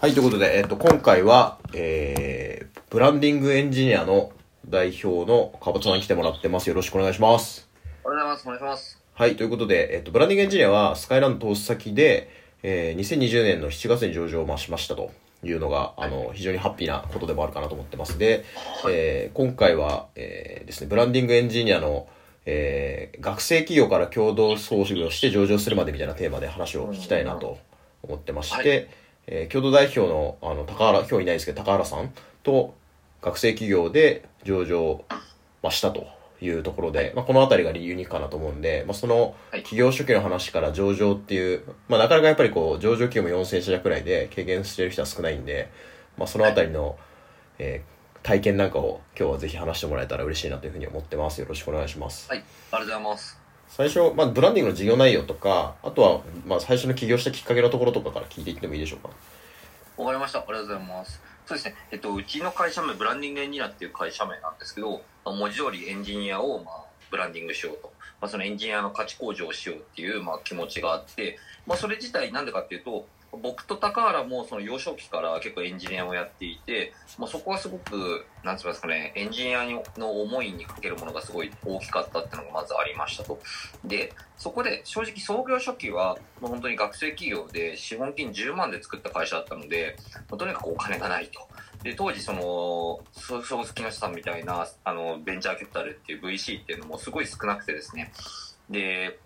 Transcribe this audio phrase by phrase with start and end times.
[0.00, 4.32] はい、ということで、えっと、今回は、えー、ブランディングエンジニアの
[4.66, 6.70] 代表のかぼちゃさんに来てもらってます。
[6.70, 7.68] よろしくお願いします。
[8.02, 8.46] おはようございます。
[8.46, 8.98] お願いします。
[9.12, 12.30] はい、ということで、えっと、ブランディングエンジニアは、スカイランド投資先で、
[12.62, 15.10] えー、2020年の7月に上場をまあしましたと
[15.44, 18.16] いうのが、あの、非常にハッピーなことでもあるかなと思ってます。
[18.16, 18.46] で、
[18.88, 22.08] えー、今回は、えー、ですね、ブランディングエンジニアの、
[22.46, 27.58] えー、学生企業から共同創業をして上場するまでみたいなテーマで話を聞きたいなと
[28.02, 28.88] 思ってまして、はい
[29.30, 32.12] えー共同代表のあの高原今日いないですけど高原さん
[32.42, 32.74] と
[33.22, 35.04] 学生企業で上場、
[35.62, 36.06] まあ、したと
[36.42, 45.70] いうところで、まあ、この辺りがユニークかなと思うんで、まあ、その企業初期の話から上場っていう、まあ、なかなかやっぱりこう上場企業も4000社弱くらいで経験してる人は少ないんで、
[46.16, 46.98] まあ、その辺りの、
[47.58, 52.38] えー体験なんかを今日はぜひ話してもらえたら嬉しいなというふうに思ってますよろしくお願いしますはい。
[52.38, 53.39] ありがとうございます。
[53.70, 59.08] 最初、まあ、ブランディングの事業内容とかあとは、まあ、最初の起業したきっかけのところとかから聞いていってもいいでしょうか？
[59.96, 60.40] わかりました。
[60.40, 61.22] ありがとうございます。
[61.46, 61.74] そうですね。
[61.90, 67.92] えっと、うちの会社名、ブランディングエンジニアっていう会社名なんですけど、まあ文字通りエンジニアを、まあ、ブランディングしようと。
[68.20, 79.64] まあ、そのエンジニアの価値向上をしようっていう、まあ、気持ちがあって、まあ、それ自体なんでかっていうと、僕と高原もその幼少期から結構エンジニアをやっていて、まあ、そこはすごく、なんついますかね、エンジニア
[79.96, 83.40] の思いにかけるものがすごい大きかったっていうのがまずありましたと。
[83.84, 89.96] で、そこで正直創業初期はもう本当に学生企業で資本金10万で作った会社だったので、
[90.28, 91.48] まあとにかくお金がないと。
[91.82, 98.12] で、当時その、そうそう木下さんみたいな、あの、ベンチャーキャピタルっていう VC っていうのもすごい少なくてですね。
[98.68, 99.18] で、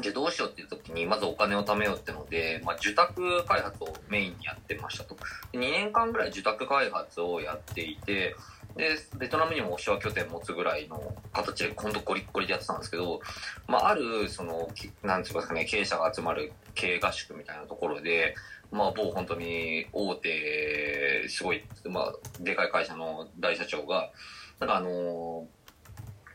[0.00, 5.16] じゃどうしようっていう時に、まずお金を貯めようってので、まあ、受託開発をメインにやってましたと。
[5.52, 8.34] 2年間ぐらい受託開発をやっていて、
[8.76, 13.20] で、ベトナムにもオフショア拠点持つぐらいの形で、ほんとゴリッゴリでやってたんですけど、
[13.68, 14.68] まあ、ある、その、
[15.02, 18.34] なんていうんですかね、経営者が集まる経営合宿みたいなところで、
[18.72, 24.10] まあ、某本当に大手、すごい、まあ、でかい会社の大社長が、
[24.58, 25.46] なんかあの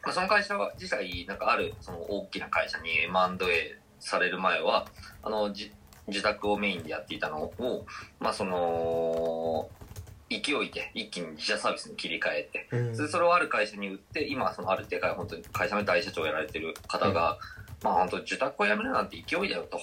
[0.04, 4.88] まあ、その会社は自体、なんかある、その大きな会社に M&A される前は、
[5.24, 5.72] あの、じ
[6.08, 7.86] 自宅をメインでやっていたのを、
[8.20, 9.70] まあ、その、
[10.30, 17.40] 勢いで一気に自社サービスに切り替えて、でそれをある会社に売って今はそのあるでかい本当に会社の大社長をやられてる方が、
[17.84, 19.80] まあ本当受託をやめるなんて勢いだよと、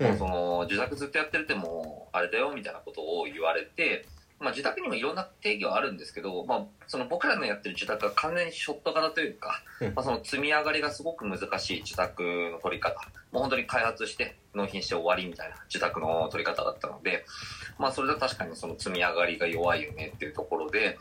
[0.00, 0.08] うん。
[0.08, 4.06] もうその受託ずっとやってるってもうあれだよみたいなことを言われて、
[4.38, 9.94] まあ、受託にもいろんな定義はあるんですけど、まあ、その僕らのやってる受託は完全にショット型というか、うん。
[9.94, 13.00] まあ、その積み上がりがすごく難しい受託の取り方。
[13.32, 17.24] もう本当に開発して納品して終わりみたいな受託の取り方だったので、
[17.78, 20.98] まあ、それで確かにその積み上がりが弱いよねっていうところで、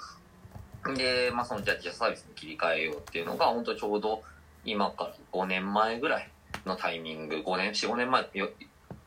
[0.96, 4.24] で、まあ、そのじゃあ自社サービスに切り替えようっていうのが、本当ちょうど
[4.64, 6.30] 今から5年前ぐらい
[6.66, 8.50] のタイミング、5年、4、5年前、よ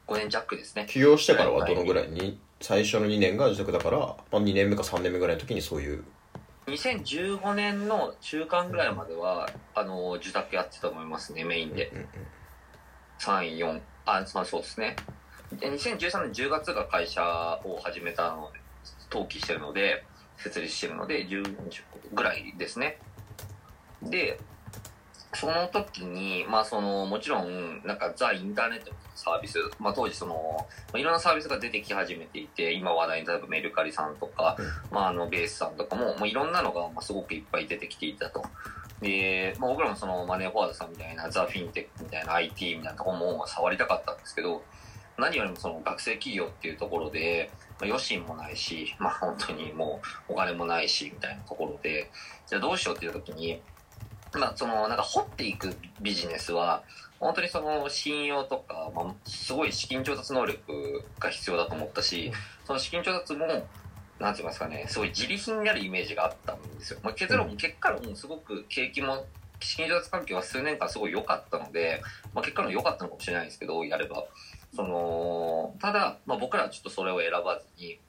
[0.06, 0.87] 5年弱ですね。
[0.89, 2.09] 起業してからはどのぐらい？
[2.09, 6.04] に最初の2年が自宅だから、まあ、2年目か3年目ぐらいの時にそういう
[6.66, 11.88] 2015年の中間ぐらいまでは、あの、受託やってたと思いますね、メインで。
[11.88, 12.06] うんうん
[13.18, 14.97] 3、4、あ、そうそうですね。
[15.52, 17.22] で、2013年10月が会社
[17.64, 18.60] を始めたので、
[19.10, 20.04] 登記してるので、
[20.36, 21.82] 設立してるので、10、20
[22.14, 22.98] ぐらいですね。
[24.02, 24.38] で、
[25.34, 34.56] その時に、まあその、もちろん、なんかザ・インターネットのサービス、まあ当時その、まあいろんなサービスが出てき始めていて、今話題に例えばメルカリさんとか、
[34.91, 38.43] まああのベースさんとかも、もういろんなのがまあすごくいっぱい出てきていたと。
[39.03, 44.62] で、まあ僕らもそのマネーフォワードさんみたいなザ・フィンテックみたいな IT みたいなところも触りたかったんですけど、
[45.19, 47.50] 何よりもその学生企業っていうところで、
[47.81, 52.10] まあ、余震もないし、まあ本当にもうお金もないし、みたいなところで、
[52.47, 53.60] じゃあどうしようっていう時に、
[54.34, 56.83] まあそのなんか掘っていくビジネスは、
[57.21, 62.33] 本当にその信用とか、まあ、すごい資金調達能力が必要だと思ったし、
[62.65, 63.47] その資金調達も、
[64.21, 67.00] なんて言いますかね、すごい自利品になるイメージがあったんですよ。
[67.03, 69.27] まあ、結論、うん結果論すごく景気も、
[69.61, 72.03] 資金調達環境は数年間すごい良かったので、
[72.34, 74.25] まあ、結果論良かったのかもしれないですけど、やれば。
[74.77, 78.08] その、ただ、まあ、僕らはちょっとそれを選ばずに、まあ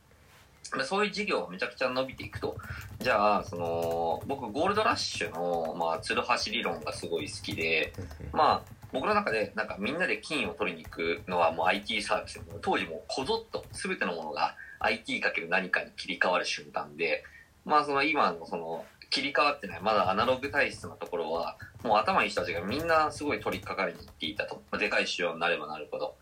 [0.86, 2.56] そういう事業がめちゃくちゃ伸びていくと。
[3.00, 7.94] じゃあ、その、僕、ゴールドラッシュの、まあ、ツルハシ理論がすごい好きで、
[8.32, 12.42] まあ、僕の中で、なんかみんなで金を取りに行くのはもう IT サービス。
[12.62, 17.24] 当時もうこぞっと全てのものが IT かける何かに切り替わる瞬間で、
[17.66, 24.62] まあその今のその切り替わってない、まだアナログ体質なところは、もう頭いい人たちがみんなすごい取り掛かりに行っていたと。
[24.72, 26.16] まあ、でかい市場になればなるほど。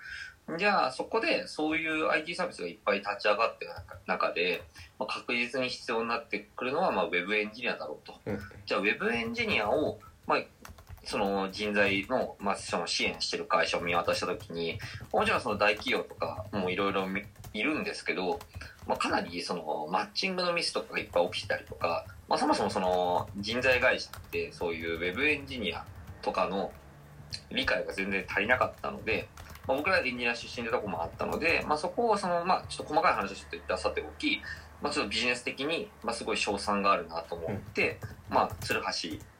[0.57, 3.71] じゃあそこでそういう IT サービスがいっぱい立ち上がってる
[4.05, 4.63] 中で、
[4.97, 8.13] まあ、確実に必要になってくるのはまあウェブエンジニアだろうと。
[8.25, 10.39] うんじゃあウェブエンジニアを、まあ、
[11.03, 14.79] その人材の、まあ、その支援してる会社を見渡したときに、
[15.11, 17.07] もちろんその大企業とかもいろいろ
[17.53, 18.39] いるんですけど、
[18.87, 25.85] まあ、かなりそのマッチングのミスとかがいっぱい起きたりとか、まあ、そもそもその人材会社ってそういうウェブエンジニア
[26.21, 26.71] とかの
[27.51, 29.27] 理解が全然足りなかったので、
[29.67, 34.41] まあ、僕らエンジニア出身でとこもあったので、まあ、そこをその、まあ、ちょっと細かい話をちょっと言ってあさっておき、
[34.81, 37.99] まあ、ちょっとビジネス的に、まあ、すごい賞賛があるなと思って、
[38.29, 38.81] まあ、鶴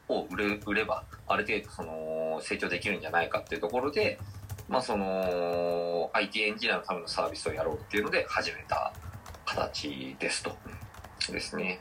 [0.08, 4.18] 橋を売れ売ればある程度その成長できるんじゃないかっていうところで、
[4.68, 8.92] まあ、その IT エンジニアのためのサービスをやろうっていうので始めた
[9.46, 10.52] 形ですと。
[11.32, 11.80] ですね。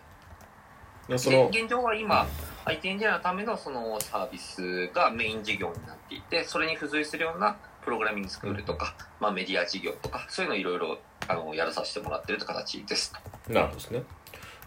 [1.10, 2.28] 現状は今、
[2.66, 10.98] IT エンジニアのためのそのサービスがメイン事業になっていて、それに付随するようなプログラミングスクールとか、まあ、メディア事業とか、そういうのをいろいろ
[11.30, 13.14] あのやらさせてもらってるという形です。
[13.48, 13.54] と。
[13.54, 14.04] なるほどですね。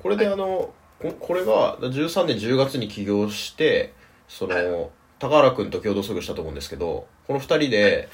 [0.03, 3.93] これであの、ここれが13年10月に起業して
[4.27, 4.91] その、はい。
[5.19, 8.09] 高原君と共同創業したと思うんですけどこの2人で、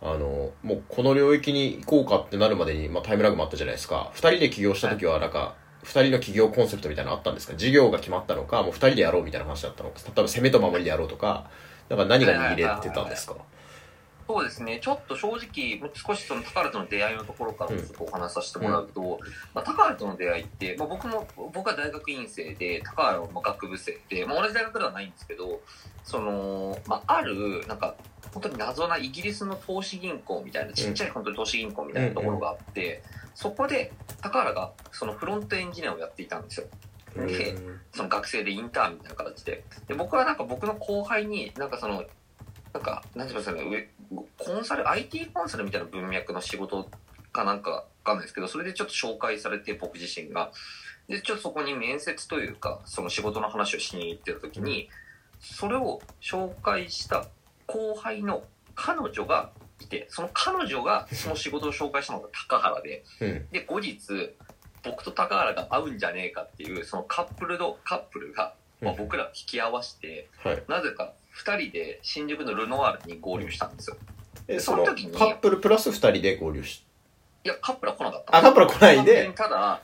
[0.00, 4.12] あのもうこの領域に行こうかってなるまでに、まあ、タイムラグもあったじゃないですか。
[4.14, 7.54] 2人で起業した時はなんか、2人の起業コンセプトみたいなのあったんですか？
[7.56, 11.50] 事業が決まったのかもう2人でやろうみたいな話だったのか例えば攻めと守りでやろうとか
[11.88, 13.34] なんか何が握れてたんですか？
[14.26, 19.20] そうですね、ちょっと正直、少しその高原との出会いのところからちょっとお話しさせてもらうと、
[19.54, 25.60] まあ、高原との出会いって、まあ、僕も、僕は大学院生で、高原はまあ学部生で、まあ、同じ大学ではないんですけど、
[26.04, 27.94] その、まあ、ある、なんか、
[28.32, 33.02] 本当に謎なイギリスの投資銀行みたいな、ちっちゃい本当に投資銀行みたいなところがあって、
[33.34, 33.92] そこで
[34.22, 36.66] 高原がそのフロントエンジニアをやっていたんですよ。
[37.14, 37.80] でうん。
[37.92, 39.64] その学生でインターンみたいな形で。
[39.86, 42.04] で、僕はなんか僕の後輩に、なんかその、
[42.72, 43.88] なんか、て言いますかね、上
[44.38, 46.88] コンサル、IT コンサルみたいな文脈の仕事
[47.32, 50.52] かなんかわかんないですけど、それでちょっと紹介されて、僕自身が。
[51.08, 54.88] で、ちょっとそこに面接というか、その仕事の話をしに行ってた時に、
[55.40, 57.26] それを紹介した
[57.66, 58.44] 後輩の
[58.74, 59.50] 彼女が
[59.80, 63.48] いて、その彼女がその仕事を紹介したのが高原で、うん。
[63.50, 64.00] で、後日、
[64.84, 68.98] 僕と高原が会うんじゃねえかっていう、そのカップルの、カップルが、まあ、うん。
[68.98, 70.62] 僕ら引き合わせて、はい。
[70.68, 73.96] なぜか2人で新宿のルノワールに合流したんですよ。
[74.48, 76.84] えその時にカップルプラス2人で合流し
[77.44, 79.80] いや、カップルは来なかったあカップルは来ない単純でにただ、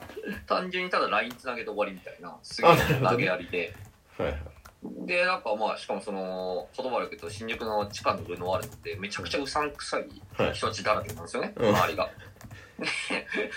[0.47, 2.73] 単純にただ LINE つなげて終わりみたいな、すげえ
[3.03, 3.75] 投げやりで。
[4.17, 4.39] はいはい
[4.81, 12.09] で、なんかまあ、しかもその、言葉悪く言うと、新宿の地下のルノワールってめちゃくちゃうさんくさいはい人たちだらけなんですよね、うん周りが。
[12.79, 12.87] で、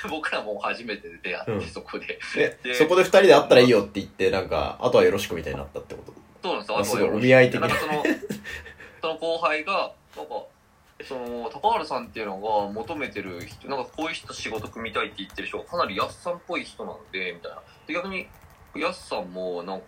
[0.10, 2.20] 僕らも初めて出会って、うんそこで。
[2.36, 6.20] ででそこで2人で会ったらいいよって言ってなんかあとはよろしくみたいになったってこと？
[6.42, 6.80] そうなんですよ。
[6.80, 8.04] あすごいお見合い的ななんかその、
[9.02, 10.44] その後輩が、なんか、
[11.04, 17.62] その、高原さんっていうのが求めてる人、なんかこういう人仕事組みたいって言ってる人がかなりやっさんっぽい人なんで、みたいな。
[17.88, 18.28] で、逆に、
[18.76, 19.88] やっさんもなんか、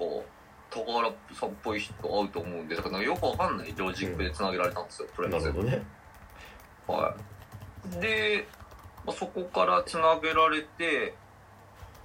[0.69, 5.61] 高原さんっぽい人合うと思うんで、だからよくわかんないロジックで繋げられたんですよ、とりあえずなる。
[5.61, 5.83] ほどね
[6.87, 7.15] は
[7.95, 7.99] い。
[8.01, 8.47] で、
[9.05, 11.13] まあ、そこからつなげられて、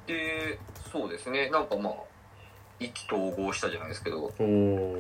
[0.07, 0.59] で、
[0.93, 1.95] そうですね、なんかまあ、
[2.81, 4.99] 意気投合したじゃないですけど、うん。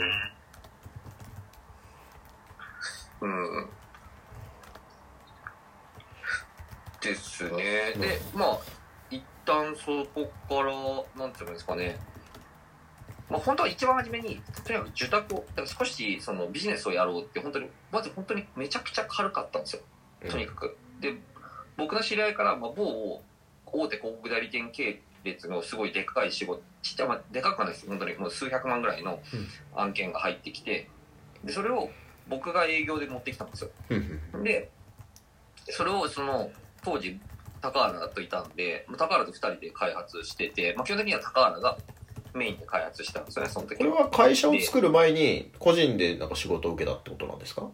[7.00, 7.94] ですね。
[7.96, 8.58] で、まあ、
[9.10, 10.72] 一旦そこから、
[11.16, 11.98] なんていうんですかね。
[13.30, 19.82] まあ、本当は一番初めに、とにかく受託を、だから少しそのビジネスをやろうって、本当に、まず本当にめちゃくちゃ軽かったんですよ。
[20.28, 20.76] とにかく。
[21.00, 21.14] で、
[21.76, 23.22] 僕の知り合いから、まあ、某
[23.66, 27.88] 大手広告代理店系列のすごいでかい仕事、ちっちゃい、まあ、でかくはないです。
[27.88, 29.20] 本当にもう数百万ぐらいの
[29.75, 30.88] 案件が入ってきて、
[31.44, 31.90] で、それを
[32.28, 33.70] 僕が営業で持ってきたんですよ。
[34.42, 34.70] で、
[35.70, 36.50] それをその、
[36.82, 37.18] 当時、
[37.60, 41.76] 高原といたんで、まあ高原と二人で開発してて、まあ、基本的には高原が
[42.34, 47.68] メインで開発したんですよね、その時これは会社を作る前に個人でなんか仕事を受けたってことなんですか？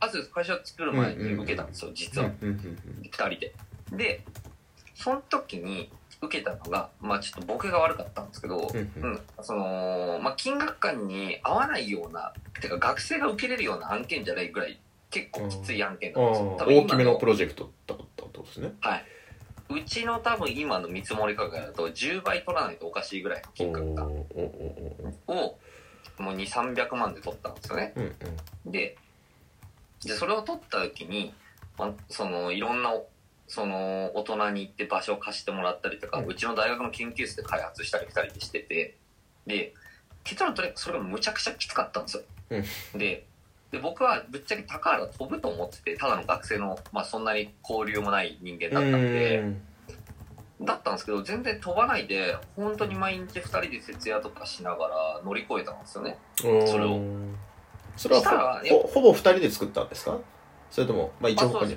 [0.00, 2.30] あと会社を作る前に受けたんですよ、実は。
[2.40, 3.54] うんうん二人で。
[3.92, 4.24] で、
[4.94, 14.78] その時に受けたのが、まあちょっと僕が悪かったんですけど、うんその、まあ金額感に合わないような、てか学生が受けれるような案件じゃないぐらい、
[15.10, 16.52] 結構きつい案件あなんですよ。
[16.52, 18.72] ー多分今大きめのプロジェクトだったとですね。
[18.80, 19.04] はい。
[19.70, 24.06] うちの多分今の見積もり価格だと10倍取らないとおかしいぐらいのお金額感
[25.26, 25.58] を
[26.22, 27.92] もう2、300万で取ったんですよね。
[27.96, 28.16] うん
[28.64, 28.72] うん。
[28.72, 28.96] で、
[30.04, 31.34] で、それを取った時に、
[31.78, 32.92] まあ、その、いろんな、
[33.48, 38.94] その、大人に行って場所を貸してもらったりとか、うちの大学の研究室で開発したり二人でしてて、
[39.46, 39.74] で、
[40.22, 42.22] 結論とにかくそれがむちゃくちゃきつかったんですよ。
[42.98, 43.24] で、
[43.70, 49.42] で、僕はぶっちゃけ高原飛ぶと思ってて、ただの学生の、まあそんなに交流もない人間だったんで、
[50.60, 56.18] だったんですけど、全然飛ばないで、本当に毎日二人で徹夜とかしながら乗り越えたんですよね。
[56.44, 56.68] うん。
[56.68, 57.00] それを。
[57.96, 58.62] それは
[58.92, 60.18] ほぼ二人で作ったんですか？
[60.70, 61.76] それともまあ一応他に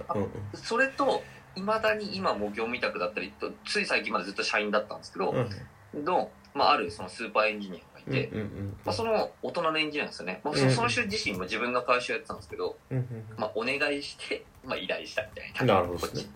[0.54, 1.24] それと、
[1.56, 6.06] いまだに今も業務委託だったりとつい最近までずっと社員だったんですけど、うん。
[6.06, 15.76] の、まあ、あるそのスーパーエンジニアがいて、うんうんまあ、その大人のエンジニアなんですよね、まあ、その人自身も自分の会社やってたんですけど、うんうんまあ、お願いして、まあ、依頼したみたいな。
[15.76, 16.32] なるほどですね。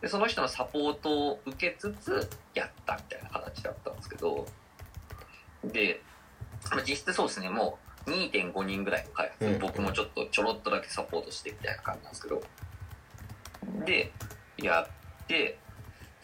[0.00, 4.46] でその人のサポートを受けつつやったみたいな形だったんですけど
[5.64, 6.00] で、
[6.70, 7.50] まあ、実質そうですね。
[7.50, 9.58] もう2.5人ぐらいの開発、うん。
[9.58, 12.40] 僕もちょっとちょろっとだけサポートしてみたいな感じなんですけど
[13.84, 14.12] で
[14.58, 15.58] やって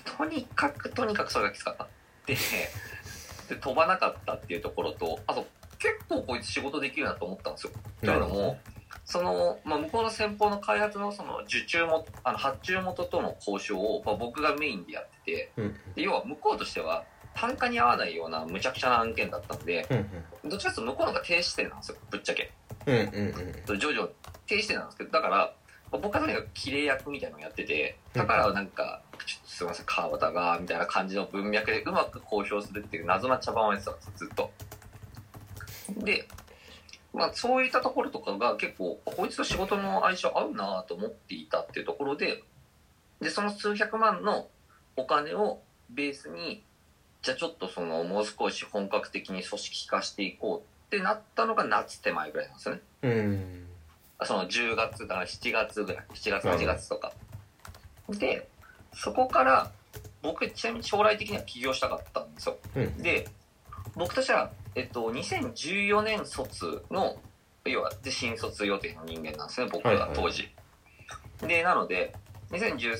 [0.05, 1.88] とにかくとにかくそれがきつかった。
[2.26, 2.37] で
[3.49, 5.47] で飛ばなかったっていうところとあと
[5.79, 7.73] 結構こいつ仕事できるなと思ったんですよ。
[8.00, 8.59] というのも、
[9.05, 15.75] その、まあ、向こうの先方の開発のその受注もあの発注元との交渉を、まあ、僕がメインでやっててうん。
[15.95, 22.53] で要は向こうとしては単価に合わないような無茶苦茶な案件だったのでうんどっちかというと向こうの方が低視点なんですよぶっちゃけ。
[22.87, 23.79] うんうんうん。
[23.79, 24.14] 徐々に
[24.47, 25.53] 低視点なんですけどだから、まあ
[25.98, 34.50] 僕はとにかく綺麗役みたいなのをやっててだからなんか「ちょっとすいません川端が」みたいな感じの文脈でうまく交渉するっていう謎な茶番をやってたんですずっと。
[35.98, 36.26] で
[37.12, 42.42] まあ、そういったところとかが結構こいつと仕事の相性合うなと思っていたっていうところで
[43.20, 44.48] でその数百万の
[44.96, 46.64] お金をベースに
[47.22, 52.80] じゃあちょっとそのもう少し本格的に組織化していこうってなったのが夏手前ぐらいなんですよね。
[53.02, 53.66] うん
[54.23, 57.12] その10月だから7月ぐらい7月8月とか。
[58.09, 58.49] で
[58.92, 59.71] そこから
[60.23, 62.56] 僕ちなみに将来的には起業したかったんですよ。
[62.76, 62.99] うん。
[62.99, 63.28] で
[63.97, 67.16] 僕としては、えっと、2014年卒の
[67.64, 70.09] 要はで新卒予定の人間なんですね僕はいはい。
[70.09, 70.49] が当時、
[71.40, 72.14] でなので
[72.50, 72.97] 2010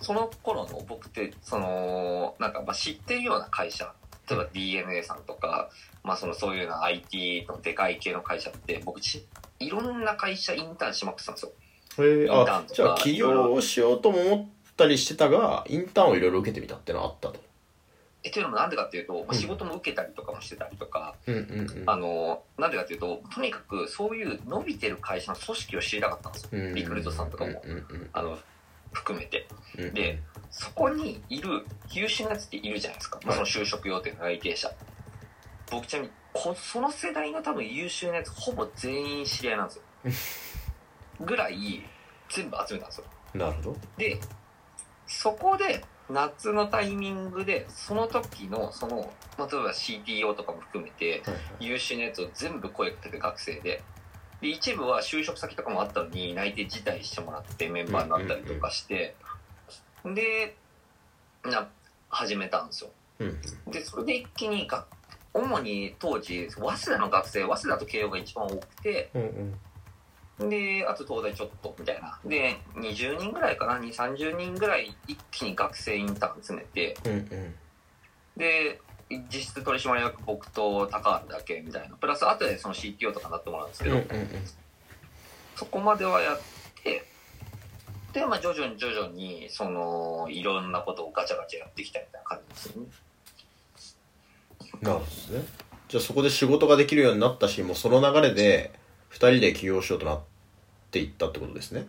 [0.00, 3.92] その頃の僕ってそのなんかまあ知ってるような会社
[4.28, 5.70] 例えば DNA さんとか、
[6.04, 9.26] まあ、そのそういうような IT のでかい系の会社って僕ち
[9.58, 11.52] いろんな会社インターンしまくってたんですよ。
[11.98, 17.48] へえあじゃあ起業しようとも思ったりしてたがインターンをいろいろ受けてみたってのはあったと。
[18.24, 19.38] えというのもなんでかっていうと、まあ、うん。
[19.38, 21.84] 仕事も受けたりとかもしてたりとか、うんうんうん。
[21.86, 26.48] あのなんでかっていうととにかくそういう伸びてる会社の組織を知りたかったんですよ。
[26.52, 26.74] うん。
[26.74, 27.62] リクルートさんとかも。
[27.64, 28.10] うんうん。
[28.12, 28.38] あの
[28.92, 29.46] 含めて。
[29.78, 34.72] うんでそこにいる優秀なやつっているじゃないですか、まあ、その就職予定の内定者。
[35.70, 39.82] 僕ちなみにこその世代の多分優秀なやつほぼ全員知り合いなんですよ。
[41.26, 41.84] ぐらい
[42.30, 43.04] 全部集めたんですよ。
[43.34, 43.76] なるほど。
[43.96, 44.18] で
[45.06, 51.22] そこで夏のタイミングでその時のその、まあ、例えば CTO とかも含めて
[51.60, 53.82] 優秀なやつを全部声かけて学生で
[54.40, 59.16] で一部は就職先とかもあったのに内定辞退してもらってメンバーになったりとかして、
[60.04, 60.54] で
[61.44, 61.68] な
[62.08, 62.90] 始めたんですよ。
[63.20, 63.38] うん
[63.70, 64.86] でそれで一気にが
[65.34, 69.54] 主に当時早稲田の学生早稲田と慶応が一番多くてうん
[70.40, 70.48] うん。
[70.48, 72.18] であと東大ちょっとみたいな。
[72.24, 76.96] で20人ぐらいかな？2 3 0人ぐらい一気に学生インターン詰めて。
[77.04, 77.54] うんうん。
[78.36, 81.96] で実質取締役僕と高原だけみたいな。
[81.96, 84.28] プラス後でその CTO とかになってもらうんですけど、うんうん
[85.58, 86.40] そこまではやっ
[86.84, 87.04] て
[88.12, 92.88] でまあ徐々に徐々にそのいろんなことをガチャガチャやってきたみたいな感じですよね。
[94.80, 95.44] なるほどね。
[95.88, 98.72] じゃあそこで仕事ができるようになったしもうその流れで
[99.10, 100.20] 2人で起業しようとなっ
[100.92, 101.88] ていったってことですね。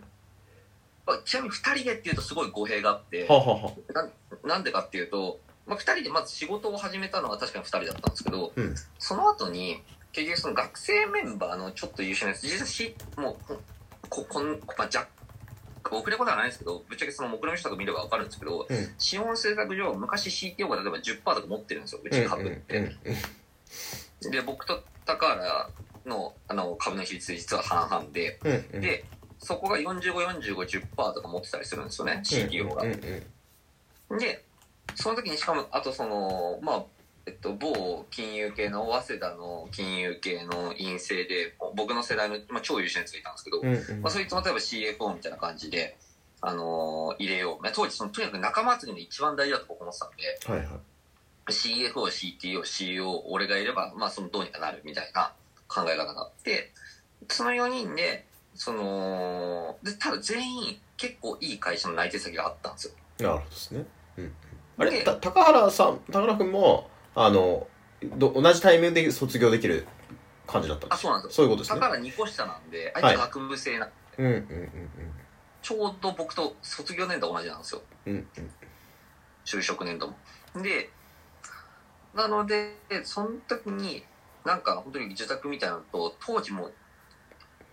[1.06, 3.28] まあちなみに2人でっていうとすごい語弊があって。
[3.28, 4.10] はあはあは
[4.44, 8.76] なんでかっていうと、まあ、2人でまず仕事を始めたのは確かに2人だったんですけどうん。
[8.98, 13.58] その後に結局その学生メンバーのちょっと優秀なやつ実もう
[14.10, 15.08] ここん、まあ、じゃ
[15.92, 18.94] 遅れことはないんですけどぶっちゃけその目論見書とか見れば分かるんですけどうん。
[18.98, 22.84] 資本政策上昔 CTO が例えば10%とか持ってるんですようち株って、うん
[24.26, 24.32] うん。
[24.32, 25.70] で僕と高原
[26.08, 28.82] のあの株の比率実は半々でうんうん。
[28.82, 29.06] で
[29.38, 32.92] そこが454510%とか持ってたりするんですよね CTO がうん
[34.10, 34.44] うんで
[34.96, 36.84] その時にしかもあとそのまあ
[37.26, 44.02] えっと某金融系の早稲田の金融系の院生で僕の世代の、まあ、超優秀なやつがいたんですけど、うんうん。
[44.02, 45.96] まあ、そいつも例えば CFO みたいな感じで、
[46.42, 50.80] あのー入れよう、まあ、当時そのとにかく仲間集りの一番大事だと僕思ってたんではいはい。
[51.52, 55.34] CFO、CTO、CEO 俺がいれば、まあ、そのどうにかなるみたいな
[55.68, 56.72] 考え方があって
[57.28, 62.94] その4人でそのでただ全員結構いい会社の内定先があったんですよ。
[63.20, 63.86] なるほどですね。
[64.18, 64.34] うん
[64.80, 65.04] あれ？
[65.04, 67.68] 高原さん高原君もあの
[68.02, 69.86] ど同じタイミングで卒業できる
[70.48, 71.36] 感じだったんですあそうなんですよ。
[71.36, 71.80] そういうことですね。
[71.80, 73.16] だから2個下なんであはい。
[73.16, 74.70] いつ学部生な、うんうんうん
[75.62, 77.82] ちょうど僕と卒業年度同じなんですよ。
[78.06, 78.28] うんうん。
[79.44, 80.16] 就職年度も。
[80.64, 80.90] で
[82.16, 84.04] なのでその時に
[84.46, 86.72] なんか本当に自宅みたいなのと当時も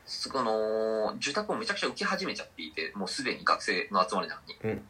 [0.05, 4.57] その受託をめちゃくちゃ受け始めちゃっていてもうすでに学生の集まりなのに。
[4.65, 4.85] うん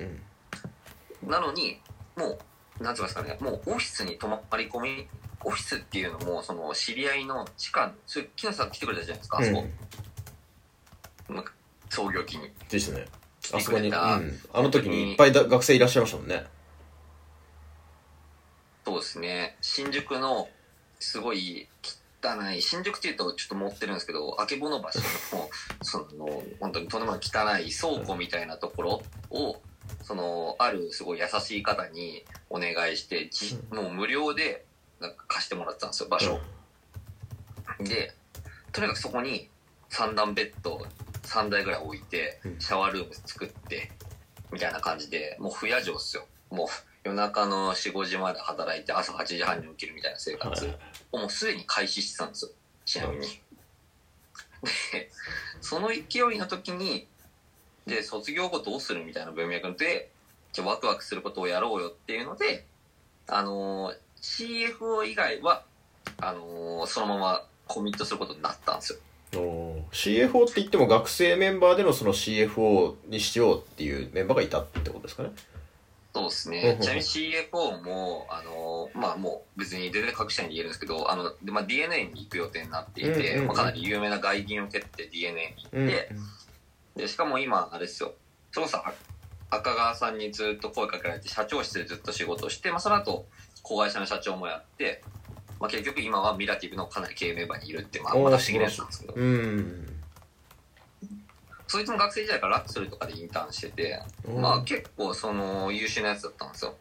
[1.23, 1.31] うん。
[1.31, 1.81] なのに
[2.17, 2.39] も
[2.81, 5.09] うなんつうんですかねもうオフィスに泊まり込み
[5.45, 9.65] オフィスっていうのもその知り合いの地下それ木下さん来てくれたじゃないですかあそこ、
[11.29, 11.45] ま
[11.91, 12.51] 創業期に。
[12.69, 13.07] ですね。
[13.55, 14.21] あそこに、うん、あ
[14.55, 15.13] の時に。
[15.13, 16.45] いっぱいだ学生いらっしゃいましたもんね。
[18.85, 19.57] そうですね。
[19.61, 20.49] 新宿の
[20.99, 21.69] すごい
[22.23, 24.85] 汚い新宿っていうとちょっと持ってるんですけどあけぼの橋
[25.37, 25.49] の
[25.83, 29.61] その本当にとんでもない汚い倉庫みたいなところを
[30.03, 34.65] そのあるすごい優しい方にお願いしてじもう無料で
[35.01, 36.41] なんか貸してもらってたんですよ場所、
[37.81, 38.15] で
[38.73, 39.49] とにかくそこに
[39.91, 40.87] 3段ベッド
[41.23, 42.61] 3台ぐらい置いてうん。
[42.61, 43.91] シャワールーム作って
[44.53, 46.27] みたいな感じでもう不夜城っすよ。
[46.51, 46.69] もう
[47.05, 50.79] 夜中の45時まで働いて朝8時半に起きるみたいな生活はい。
[51.13, 52.51] をもうすでに開始してたんですよ
[52.85, 53.27] ちなみに。
[54.93, 55.11] で
[55.61, 57.09] その勢いの時に
[57.87, 60.11] で卒業後どうするみたいな文脈で
[60.53, 62.65] じゃあワクワクすることをやろうよっていうので
[63.29, 65.63] あのー CFO 以外は
[66.21, 68.99] あのーそのままコミットすることになったんですよ。
[69.93, 75.31] CFO って言っても学生メンバーでのその CFO にしようっていうメンバーがいたってことですかね？
[76.15, 76.79] そうですうんうんうん。
[76.79, 83.47] ねちなみに CFO もあのーまあもう別に全然各社に言えるんですけどあの、でまあ、DNA に行く予定になっていて、うんうんうん。
[83.49, 86.09] まあ、かなり有名な外銀を蹴って DNA に行って、
[86.97, 88.15] でしかも今あれですよ。
[88.53, 88.93] そのさ
[89.51, 93.27] 赤川さんにずっと声かけられて社長室でずっと仕事をして、まあ、その後
[93.63, 95.03] 子会社の社長もやって、
[95.61, 99.15] まあ、結局今はミラティブのかなり経営メンバーにいるって、まあ、また不思議なやつなんですけど。
[99.15, 99.93] うん
[101.69, 104.41] そいつも学生時代からラクスルとかでインターンしてて、うん。
[104.41, 106.75] まあ結構その優秀なやつだったんですよ。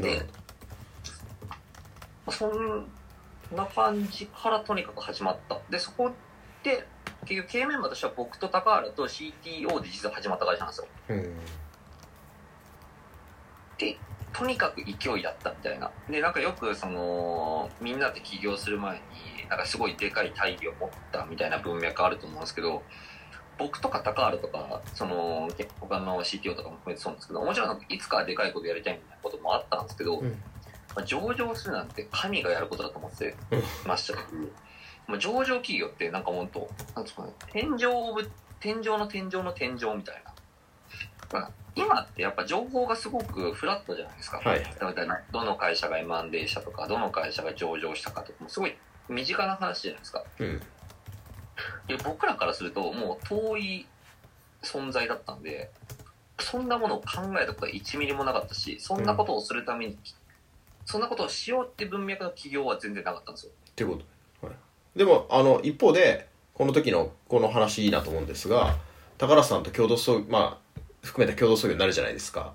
[0.00, 0.22] で
[2.30, 2.86] そん
[3.54, 5.60] な感じからとにかく始まった。
[5.70, 6.10] でそこ
[6.62, 6.86] で
[7.26, 10.86] 結局経営メンバーとしては僕と高原と CTO で実は始まった会社なんですよ。
[13.78, 13.98] で
[14.32, 15.90] とにかく勢いだったみたいな。
[16.08, 22.82] でなんかよくそのみんなで起業する前になんかすごいでかい大義を持ったみたいな文脈あると思うんですけど
[23.58, 25.48] 僕とか高原とかその
[25.80, 30.42] 他の CTO とかも含めてそうなんですけどもちろんいつかはでかいことやりたいみたいなこともあったんですけど、うん。
[30.96, 33.36] まあ、上場するなんて神がやることだと思って
[33.86, 34.14] ました
[35.06, 38.28] し、まあ、上場企業ってなんか本当なんですかね天井オブ
[38.60, 48.74] 天井の天井の天井みたいな、まあ、今ってやっぱ情報がすごくフラットじゃないですか、はいだからどの会社が M&A したとかどの会社が上場したかとかもすごい
[49.08, 50.24] 身近な話じゃないですか。
[50.40, 50.60] うん。
[51.86, 53.86] で僕らからするともう遠い
[54.62, 55.70] 存在だったんで
[56.40, 57.04] そんなものを考
[57.40, 59.96] えたことは1ミリもなかったしそんなことをするために、
[60.84, 63.52] そんなことをしようって文脈の企業は全然なかったんですよ。
[63.70, 64.08] っていうこと、はい、
[64.96, 68.76] でもあの一方でこの時のこの話いいなと思うんですが
[69.18, 72.54] 高原さんと共同創まあ含めた共同創業になるじゃないですか。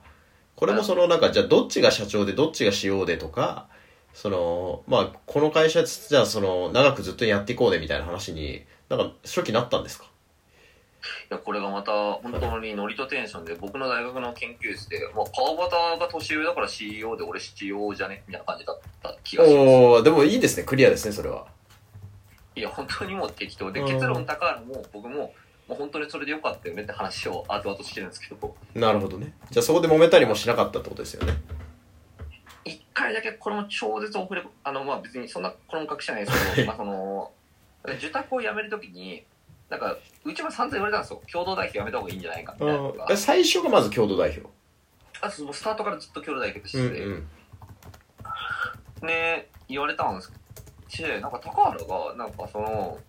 [0.55, 3.67] これもそのなんかじゃあどっちが社長でどっちが CO でとか
[4.13, 10.05] そのまあこの会社じゃあその長くずっとやっていこうねみたいな話になんか初期なったんですか？
[10.05, 18.23] いやこれがまた本当にノリとテンションで僕の大学の研究室で、まあ、川端が年上だから CEO で俺 CEO じゃね？
[18.27, 19.67] みたいな感じだった気がします。
[19.67, 20.63] おおでもいいですね。
[20.63, 21.47] クリアですねそれは
[22.55, 23.71] いや本当にもう適当。
[23.71, 23.87] でうん。
[23.87, 25.33] 結論高原も僕も
[25.67, 29.33] もう本当にそれでよかったよねって話を後々してるんですけどなるほどね。
[29.49, 31.33] じゃあそこで揉めたりもしなかったってことですよね。
[32.65, 37.31] 一回だけこれも超絶オフレコあのまあ別にそんなこれも隠してないですけど まあその
[37.85, 39.23] 受託を辞めるときに
[39.69, 41.21] なんかうちも散々言われたんですよ。
[41.31, 44.45] 共同代表辞めた方がいいんじゃないかみたいな最初がまず共同代表。
[45.21, 46.89] あそうスタートからずっと共同代表として。
[46.89, 47.27] て、うん
[49.03, 49.07] うん。
[49.07, 50.33] ね言われたんです
[50.91, 52.99] しなんか高原がなんかその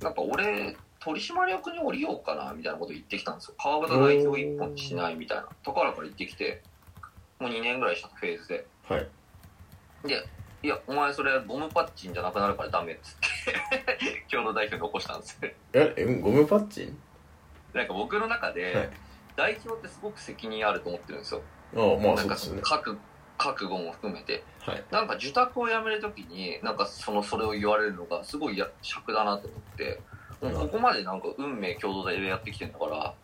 [0.00, 3.54] なんか俺取締役に降りようかなみたいなこと言ってきたんですよ。
[3.58, 5.48] 川端代表一本にしないみたいな。
[5.64, 6.62] 高原から言ってきて
[7.40, 8.66] もう2年ぐらいしたフェーズで。
[8.88, 9.08] はい。
[10.06, 10.24] で
[10.62, 13.16] いやお前それゴムパッチンじゃなくなるからダメっつっ
[13.98, 15.50] て 共同代表に残したんですよ。
[15.72, 16.96] ええゴムパッチン？
[17.74, 18.54] なんか僕の中はい。
[18.54, 18.90] で
[19.34, 21.42] 代表ってすごく責任あると思ってるんですよ。
[21.74, 22.92] ああまあなんかそうですよね
[23.42, 24.44] 覚覚悟も含めて。
[24.60, 24.84] はい。
[24.90, 30.00] なんか受託を辞めるときになんかそのそれを言われるのがすごいや尺だなと思って。
[30.40, 33.14] もうここまでなんか運命共同体でやってきてんだから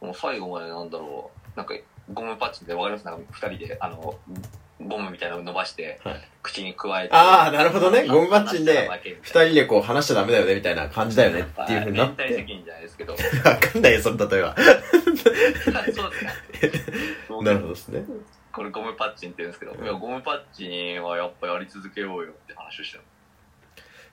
[0.00, 1.56] もう最後までなんだろう。
[1.56, 1.74] なんか
[2.12, 3.04] ゴムパッチンでわかります？
[3.06, 4.16] なんか2人であの
[4.80, 6.28] ゴムみたいなの伸ばして、はい。
[6.42, 7.14] 口に加えて。
[7.14, 8.06] ああなるほどね。
[8.06, 8.88] ゴムパッチンで
[9.22, 12.22] 二二人でこう話しちゃダメだよねみたいな感じだよねっていうふうになって。
[12.24, 13.12] 連帯責任じゃないですけど。
[13.44, 14.56] わかんないよその例えば。
[14.56, 16.02] そうですね。
[17.42, 18.04] なるほどですね
[18.58, 19.84] これゴムパッチンって言うんですけど、うん。
[19.84, 23.04] いやゴムパッチンはやっぱやり続けようよって話をしてる。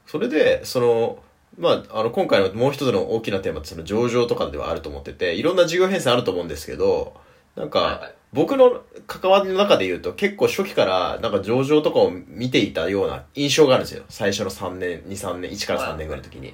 [0.06, 1.24] それでその
[1.58, 7.14] まあ、あの、今回のもう一つの大きなテーマってその上場とかではあると思ってて、いろんな事業編成あると思うんですけど、
[7.56, 14.04] なんか、僕の関わりの中で言うと結構初期からなんか上場とかを見ていたような印象があるんですよ。
[14.10, 16.54] 最初の3年、2、3年、1から3年ぐらいの時に。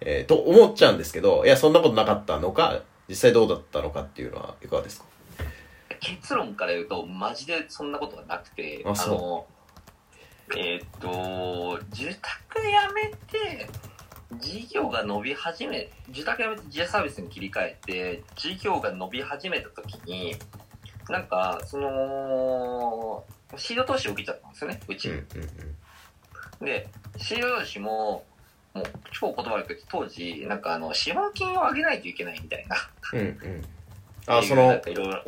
[0.00, 5.04] えー、と思っちゃうんですけど、いや、そんなことなかったのか、実際どうだったのかっていうのはいかがですか？
[6.00, 9.46] 結論から言うとマジでそんなことはなくてあの
[10.56, 13.68] えーっと住宅やめて
[14.38, 20.36] 事業が伸び始め住宅やめて自社サービスに切り替えて事業が伸び始めた時に
[21.08, 23.24] なんかその
[23.56, 25.24] シード投資を受けちゃったんですよねうち、うんうん
[26.64, 28.24] でシード投資も
[28.74, 32.76] もう超言葉悪くて当時なんかあの資本金を上げないといけないみたいな
[33.14, 33.18] うん。
[33.18, 33.64] うんうん。
[34.38, 34.80] あ、その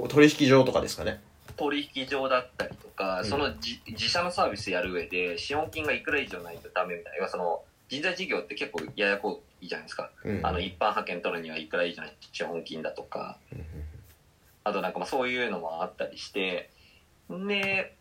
[0.08, 1.20] 取引所とかですかね。
[1.56, 3.24] 取引所だったりとか、うん。
[3.24, 10.40] その自自社のサービスやる上で資本金がいくら以上ないとダメみたいなその人材事業って結構ややこいじゃないですか、うん。
[10.46, 13.38] あの一般派遣取るにはいくら以上ない資本金だとか。
[13.52, 13.58] うん。
[13.58, 13.66] うん
[14.64, 16.70] あとなんかまあそういうのもあったりして
[17.28, 17.94] で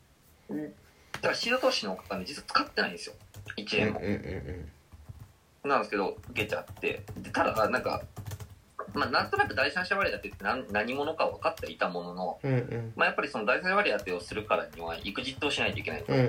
[0.50, 0.74] うん
[1.14, 3.16] だからシード投資のお金実は使ってないんですよ。
[3.58, 4.00] 1円も、
[5.68, 7.04] なんですけど受けちゃって。
[7.18, 8.02] でただなんか
[8.93, 12.51] まあなんとなく第三者割当って何何者か分かっていたものの、うん。
[12.51, 12.93] うんうん。
[12.95, 16.25] まあ、やっぱりその第三者割当をするからには育児をしないといけないとうんうん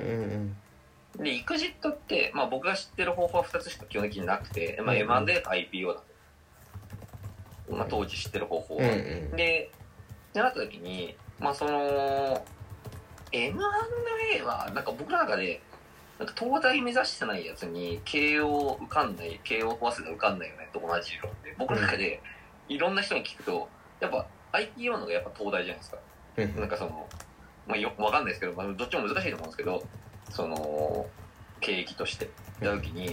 [1.17, 1.23] うん。
[1.23, 1.71] で、育児っ
[2.07, 6.01] て、まあ僕が知ってる方法は2つしか基本的になくて、まあうん M&A か IPO だ
[7.67, 7.75] と。
[7.75, 8.83] まあ当時知ってる方法は。
[8.83, 8.93] うんう
[9.33, 9.35] ん。
[9.35, 9.69] で、
[10.33, 12.45] でなった時に、まあその、
[13.31, 15.61] M&A は、なんか僕の中で、
[16.19, 22.21] なんか東大目指してないやつに、慶応受かんない、慶応壊せた受かんないよねと同じ理論で、僕の中で、
[22.69, 23.67] いろんな人に聞くと、
[23.99, 25.97] やっぱ IPO の方がやっぱ東大じゃないですか。
[26.37, 27.07] うんなんかその、
[27.67, 29.83] まあ、よわかんないですけど、まあ、どっちも難しいと思うんですけど、
[30.29, 31.05] その、
[31.61, 33.07] 経歴として、見たときに、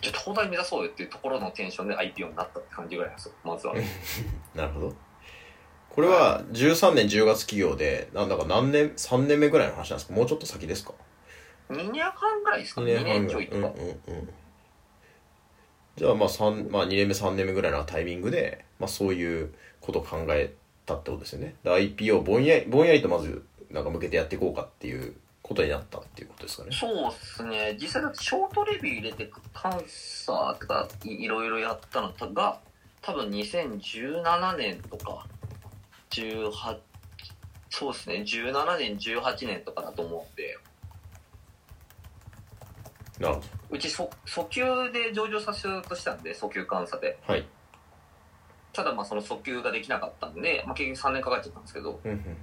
[0.00, 3.74] じゃあ東大目指そうよっていうところのテンションで IPO になったって感じぐらいなんですよ、まずは。
[4.54, 4.94] なるほど。
[5.90, 10.14] これは13年10月企業で、なんだか何年、3年目ぐらいの話なんですか？
[10.14, 10.92] もうちょっと先ですか
[11.70, 13.58] ？2年半ぐらいですか ?2 2年半ちょいとか。
[13.58, 14.28] うんうんうん。
[15.96, 20.52] じゃあまあ3、まあ2年目3年目ぐらいのタイミングで、まあそういうことを考え
[20.84, 21.54] たってことですよね。
[21.64, 26.70] IPO をぼんやり、ぼんやりとまず、なんか向けてやっていこうかっていうことになったっていうことですかね。
[26.72, 27.76] そうっすね。
[27.80, 32.60] 実際だってショートレビュー入れてパンサーとかいろいろやったのが、
[33.00, 35.26] 多分2017年とか、
[36.10, 36.50] 18、
[37.70, 40.58] そうですね、17年、18年とかだと思うんで、
[43.70, 47.18] うちそ訴求で上場させようとしたんで、訴求監査で。
[47.26, 47.32] ど。
[47.32, 47.46] はい。
[48.72, 52.36] ただまあその訴求ができなかったんで、まあ、結局3年かかっちゃったんですけど、うんうん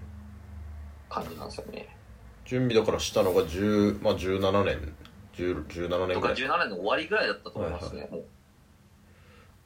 [1.10, 1.96] 感じなんですよね。
[2.44, 4.96] 準備だからしたのが10、まあ17年、
[5.36, 6.36] 10 17年とかぐらい。
[6.36, 8.08] 17年の終わりぐらいだったと思いますね。
[8.12, 8.24] もう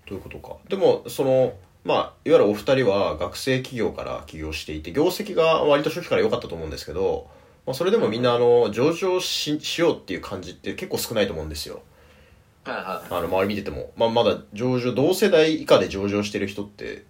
[0.05, 0.57] ということか。
[0.67, 7.29] でも、その、まあ、いわゆるお二人は学生企業から起業していて、業績が割と初期から良かったと思うんですけど、
[7.67, 11.81] まあ、それでもみんな、あの、上場ししようっていう感じって結構少ないと思うんですよ。
[12.63, 13.13] はいはい。
[13.13, 13.91] あの、周り見てても。
[13.97, 17.03] まあ、まだ上場、同世代以下で上場してる人って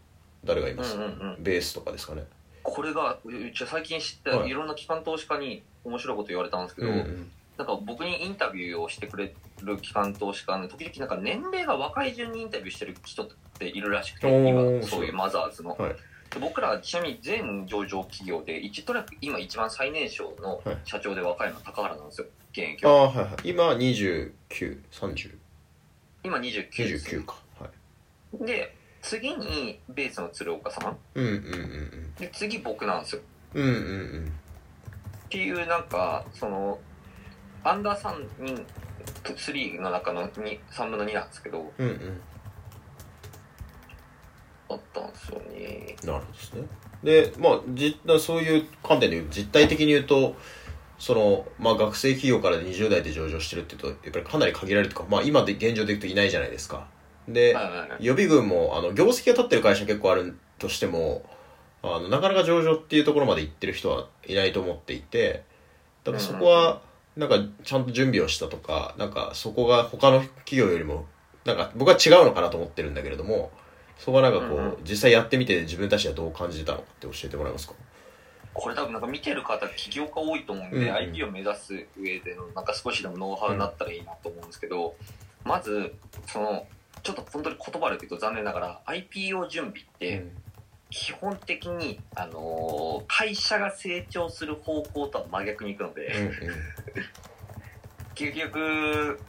[0.44, 1.44] 誰がいます、うんうんうん。
[1.44, 2.24] ベースとかですかね。
[2.64, 7.32] これが、うちは最近知ったはいいろんな機関投資家に面白いこと言われたんですけど、うんうん。
[7.56, 13.28] なんか僕にインタビューをしてくれる機関投資家の時々なんか年齢が若い順にインタビューしてる人っ
[13.60, 15.78] ているらしくて、今そういうマザーズの。
[15.78, 15.96] はいで
[16.40, 23.36] 僕らちなみに全上場企業で一とにかく今一番最年少のはい社長で若いのは高原なんですよ現役ああ、ははいはい。
[23.44, 24.32] 今29、
[24.92, 25.36] 30、
[26.24, 27.36] 今29です29か。
[27.60, 27.68] は
[28.42, 28.46] い。
[28.46, 33.22] で次にベースの鶴岡さんうんうんうんで次僕なんですよ
[33.54, 33.64] うん。
[33.64, 33.78] うんうんう
[34.20, 34.34] ん。
[35.26, 36.80] っていうなんかその
[37.64, 38.66] アンダー3人
[39.24, 42.22] 3の中の2 3分の2なんですけどうんうん。
[44.70, 46.68] あったんですよねなるほどですね。
[47.04, 50.36] で、まあ、じそういう観点で言うと、実態的に言うと、
[51.00, 56.88] その、まあ、学生企業から20代で上場してるっていうと、やっぱりかなり限られるとか、まあ、今で現状で言うといないじゃないですか。
[57.28, 57.56] で、
[58.00, 61.24] 予備軍も、あの、業績が立ってる会社結構あるとしても、
[61.84, 65.44] あの、なかなか上場っていうところまで行ってる人はいないと思っていて、
[66.04, 66.82] だからそこは、
[67.16, 71.06] なんか、ちゃんと準備をしたとか、なんか、そこが他の企業よりも、
[71.46, 73.52] なんか、僕は違うのかなと思ってるんだけれども、
[73.98, 74.78] そこはなんかこう、うんうん。
[74.84, 77.74] 実際やってみて自分たちはどう感じてたのかって教えてもらえますか？
[78.54, 80.94] これ多分なんか見てる方起業家多いと思うんで、うんうん。
[80.94, 84.96] IP を目指す上でのなんか少しでもノウハウになったらいいなと思うんですけど、
[85.44, 85.94] まず
[86.28, 86.66] その
[87.04, 90.26] ちょっと本当に言葉で言うと残念ながら IPO 準備って
[90.90, 96.34] 基本的に、あのー会社が成長する方向とは真逆にいくので、うんうん。
[98.16, 99.20] 結局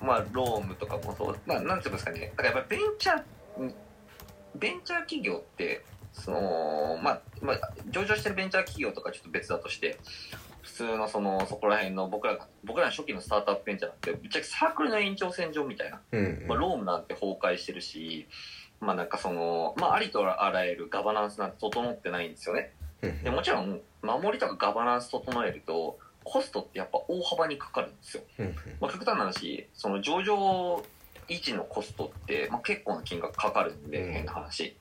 [0.00, 3.74] まあ、ロームとかもそう、まあ、なんていうんですかね、だからやっぱりベンチャー、
[4.54, 7.58] ベンチャー企業って、その、まあ、まあ、
[7.88, 9.98] 上場してるベンチャー企業とかちょっと別だとして、
[10.62, 18.26] 普通のその、そこら辺の僕らが、僕らの初期のスタートアップベンチャーなんて、ぶっちゃけサークルの延長線上みたいな、うんまあ、ロームなんて崩壊してるし、
[18.80, 22.72] まあなんかその、まあありとあらゆるガバナンスなんて整ってないんですよね。
[23.02, 28.22] うんでもちろん、守りとかガバナンス整えると、コストってやっぱ大幅にかかるんですよ。
[28.38, 30.84] うんまあ、極端な話、その上場
[31.30, 34.76] 維持のコストって、まあ、結構な金額かかるんで、うん変な話。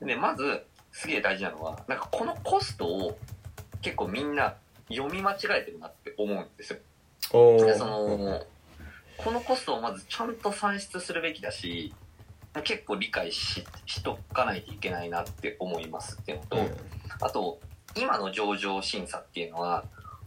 [0.00, 3.18] で、まず、すげえ大事なのは、なんかこのコストを
[3.82, 4.54] 結構みんな
[4.88, 6.78] 読み間違えてるなって思うんですよ。
[7.58, 8.42] でその、
[9.16, 11.92] このコストをまずちゃんと算出するべきだし、
[12.64, 16.76] 結構理解ししとかないといけないなって思いますっていうのと、うん
[17.20, 17.58] あと、
[17.96, 19.84] 今の上場審査っていうのは、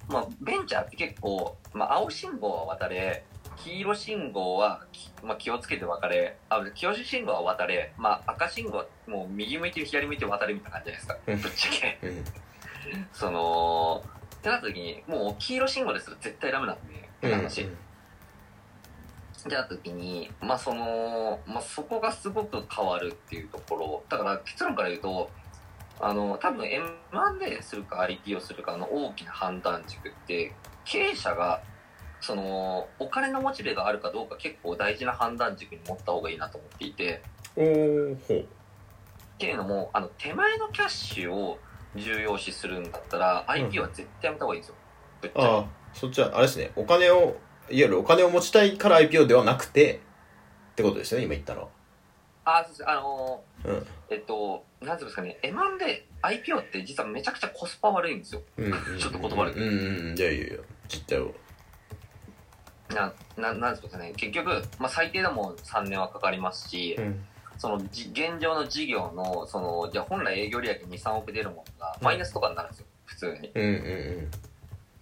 [0.09, 3.23] まあ、ベンチャーって結構、まあ、青信号は渡れ、
[3.57, 11.49] 黄色信号は、きまあ、気をつけて渡れ、あ、黄色信号は渡れ、まあ、赤信号はもう右向いて左向いて渡れみたいな感じじゃないうんですか。
[11.49, 12.07] ぶっちゃけ。
[12.07, 12.23] うん
[13.13, 14.03] その、
[14.37, 17.61] ってなった時に、もう黄色信号ですら絶対ダメなんで、うん話。
[17.61, 17.65] っ
[19.43, 24.03] てなった時に、まあその、まあそこがすごく変わるっていうところ。
[24.09, 25.29] だから結論から言うと、
[25.99, 31.61] あの、多分 M&A するか IP をするかの大きな判断軸って、経営者が、
[32.21, 37.21] その、お金のモチベがあるかどうか結構大事な判断軸に持った方がいいなと思っていて、
[37.55, 38.39] おーほう。
[38.39, 38.45] っ
[39.37, 41.59] ていうのも、あの、手前のキャッシュを
[41.95, 44.75] 重要視するんだったら、IP は絶対やめた方がいいんですよ。
[45.21, 45.45] ぶっちゃけ。
[45.47, 46.71] ああそっちはあれですね。
[46.75, 47.35] お金をいわ
[47.69, 50.01] ゆるお金を持ちたいから IPO ではなくて
[50.71, 51.67] ってことですよね今言ったのは。
[52.43, 52.89] あ、そうです。
[52.89, 53.87] あのうん。
[54.09, 58.41] えっと、なんていうんですかね、M&A、IPO って実はめちゃくちゃコスパ悪いんですよ。
[58.57, 58.71] うん。
[58.99, 60.17] ちょっと言葉悪いうんうんうん。
[60.17, 60.57] いやいやいや。
[60.87, 61.33] 実態を
[62.93, 67.23] な、ななんですかね、結局、まあ最低でも3年はかかりますし、うん。
[67.57, 73.51] そのじ現状の事業の、その、じゃあ本来営業利益2、3億出るものがマイナスとかになるんですよ、普通に。
[73.53, 74.31] うんうん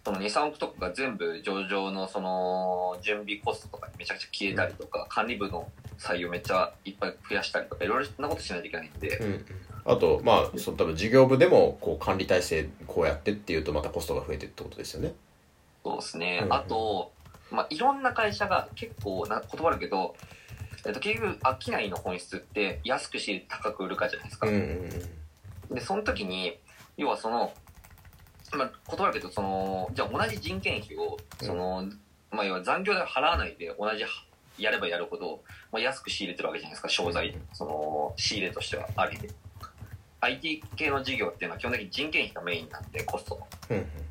[0.05, 9.45] その2、3億とかが全部上場のその準備コストとかにめちゃくちゃ消えたりとか、管理部の採用めっちゃいっぱい増やしたりとか、いろいろなことしないといけないんで、うんうん。
[9.85, 15.13] あとまあその多分事業部でもこう管理体制こうやってっていうとまたコストが増えてってことですよね。
[15.83, 16.41] そうですね。
[16.43, 16.53] うん。
[16.53, 17.11] あと、
[17.51, 20.15] まあ、いろんな会社が結構な、言葉あるけど、
[20.85, 24.47] えっと、結局、商いの本質って安く仕入れて高く売るかじゃないですか。
[24.47, 24.89] うんうん
[25.71, 26.57] で、その時に、
[26.97, 27.53] 要はその、
[28.53, 31.87] まあ、言葉あるけど、その、じゃあ同じ人件費を、その、
[32.31, 34.03] まあ、要は残業代払わないで同じ
[34.57, 39.29] やればやるほど、まあ、安く仕入れてるわけじゃないですか、商材、その、仕入れとしてはある意味。
[40.21, 43.47] IT 系の事業っていうのは基本的に人件費がメインなんで、コストの。
[43.69, 44.09] うんうん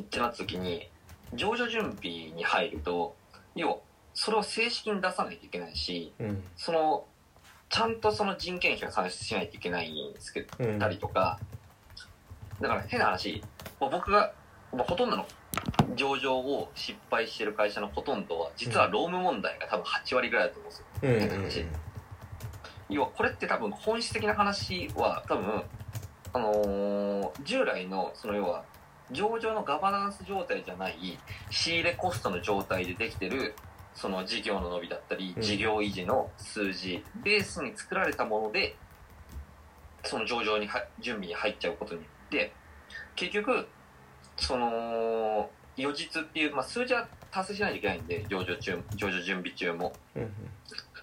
[0.00, 0.90] ってなった時に
[1.36, 3.16] 上場準備に入ると
[3.54, 3.76] 要は
[4.14, 6.42] それを正式に出さないといけないしうん。
[6.56, 7.04] その
[7.68, 11.38] ちゃんとその人件費を算出しないといけないんですけどうんたりとか。
[12.60, 13.42] だから変な話
[13.78, 14.32] もう僕が
[14.72, 15.26] もうほとんどの
[15.94, 20.86] 上場を失敗してる会社のほとんどは実は労務問題が多分8割ぐらいだと思うんですよ。
[21.02, 21.20] うんうん。
[21.20, 21.64] 変な話。
[22.88, 25.62] 要はこれって多分本質的な話は多分
[26.32, 28.64] あのー従来のその要は
[29.12, 31.18] 上場のガバナンス状態じゃない
[31.50, 33.54] 仕入れコストの状態でできてる
[33.94, 35.42] その事業の伸びだったりうん。
[35.42, 38.76] 事業維持の数字、ベースに作られたもので
[40.04, 42.52] その上場には準備に入っちゃうことによって
[43.14, 43.66] 結局
[44.36, 49.92] その予実っていう、まあ、数字は達成しないといけないんで上場中上場準備中も。
[50.14, 50.30] うん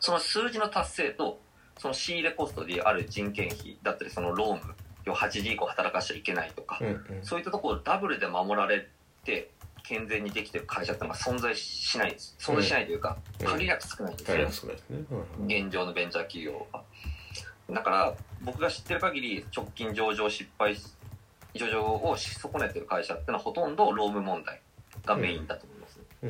[0.04, 1.40] その数字の達成と、
[1.80, 7.06] その仕入れコストである人件費だったり、そのローム、要は8時以降働かしちゃいけないとか、うんうん。
[7.24, 8.88] そういったところをダブルで守られ
[9.24, 9.50] て、
[9.84, 12.36] 健全にできてる会社ってのは存在しないです。
[12.40, 13.48] 存在しないというか、うん。
[13.48, 14.38] 限りなく少ないんですよ。
[14.38, 14.54] 大変。
[14.54, 15.06] 少ないですね
[15.40, 15.46] うん。
[15.46, 16.84] 現状のベンチャー企業は。
[17.70, 20.84] だから、僕が知ってる限り、直近上場失敗し、
[21.56, 24.62] 上場をし損ねてる会社ってのはほとんど労務問題
[25.06, 26.04] がメインだと思います、ね。
[26.24, 26.30] うん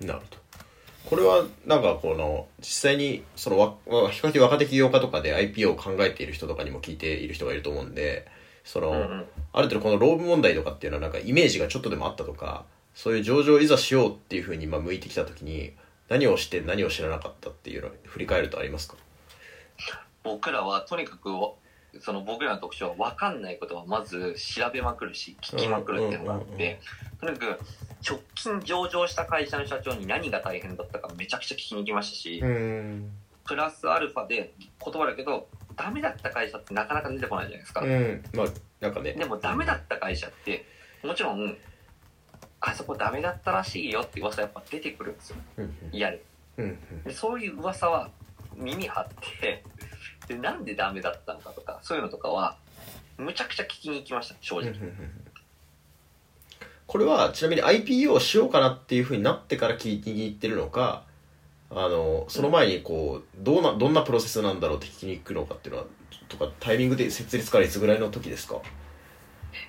[0.00, 0.06] うん。
[0.06, 0.47] なるほど
[1.08, 8.26] これはなんかこの実際にそのわわ比較的若手起業家とかで IPO を考えている人とかにも聞いている人がいると思うんで
[8.64, 9.24] その、うんうん。
[9.52, 15.72] ある程度この労務問題とかっていうのはなんかイメージがちょっとでもあったとかそういう上場をいざしようっていうふうにまあ向いてきた時に
[16.08, 18.96] 何をして何を知らなかったっていうのを振り返るとありますか？
[20.24, 21.30] 僕らはとにかく
[22.00, 26.80] その僕らの特徴は分かんないことはまず調べまくるし聞きまくるっていうのがあって
[27.20, 27.60] とにかく
[28.06, 33.10] 直近上場した会社の社長に何が大変だったかめちゃくちゃ聞きに行きましたし、ん。
[33.44, 38.24] プラスアルファで断るけどダメだった会社ってなかなか出てこないじゃないですか、うん。
[38.34, 38.46] まあ
[38.80, 39.12] なんかね。
[39.12, 40.64] でもダメだった会社って
[41.02, 41.56] もちろん
[42.60, 45.36] あそこダメだったらしいよって噂やっぱ出てくるんですよ。
[45.58, 46.22] うん嫌で
[46.58, 47.02] うんうん。
[47.04, 48.10] でそういう噂は
[48.54, 49.06] 耳張っ
[49.40, 49.64] て
[50.26, 52.56] でなんでダメだったのかとかそういうのとかは
[53.16, 54.72] むちゃくちゃ聞きに行きました正直、
[56.88, 61.04] これはちなみに IPO をしようかなっていうふうになってから聞きに行ってるのか
[61.70, 65.86] あのその前にこうどうなどんなプロセスなんだろうって聞きに行くのかっていうのは
[66.28, 68.56] とかタイミングで設立からいつぐらいの時ですか？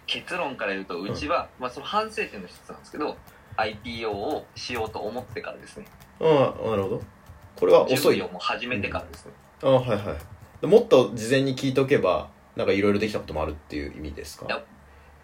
[0.07, 3.17] 結論から言うとうちは、まあ、その反省点の一つなんですけど
[3.57, 5.85] IPO をしようと思ってからですね。
[6.21, 7.01] ああなるほど。
[7.57, 7.97] これは遅い。
[7.97, 9.31] 準備をもう始めてからですね、
[9.63, 9.99] ああはいはい。
[10.61, 14.61] でもっと事前に聞いておけばなんかいろいろできたこともあるっていう意味ですか？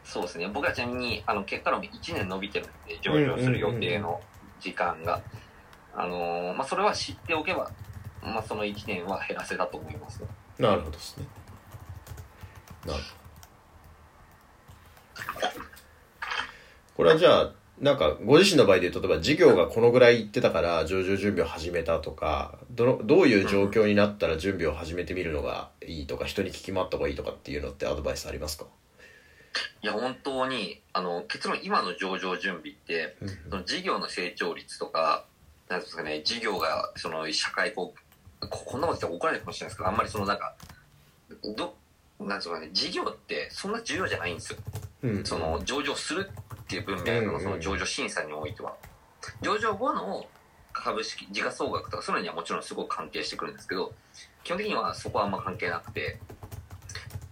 [0.06, 0.48] そうですね。
[0.48, 4.22] 僕はちなみにあの結果論1年伸びてるんで上場する予定の
[4.60, 5.22] 時間が、
[5.96, 7.70] あのまあ、それは知っておけば、
[8.24, 10.22] まあ、その1年は減らせたと思います。
[10.22, 10.28] ね
[10.60, 11.26] なるほどですね。
[12.86, 13.16] なるほど。
[16.96, 28.66] これはじゃあなんかご自身の場合で例えば事業がこのぐらいいってたから上場準備を始めたとかどのどういう状況になったら準備を始めてみるのがいいとか人に聞き回った方がいいとかっていうのってアドバイスありますか？
[29.82, 35.26] いや本当にあの結論今の上場準備ってうんその事業の成長率とか
[35.70, 37.94] なんですかね事業がその社会こ
[38.42, 40.56] うここんなこと言って怒られるかもしれないですけどあんまりそのなんか
[41.56, 41.76] ど
[42.20, 44.60] なんですかね事業ってそんな重要じゃないんですよ。
[45.04, 48.76] うんその上場するっていう文脈のその上場審査においては。
[49.42, 50.26] 上場後の
[50.72, 53.94] 株式時価総額とかそういうのにはもちろんすごく関係してくるんですけど
[54.44, 56.20] 基本的にはそこはあんま関係なくて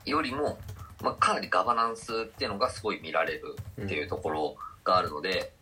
[0.06, 0.58] よりも、
[1.04, 5.54] まあ、かなりガバナンスっていうのがすごい見られるっていうところがあるので、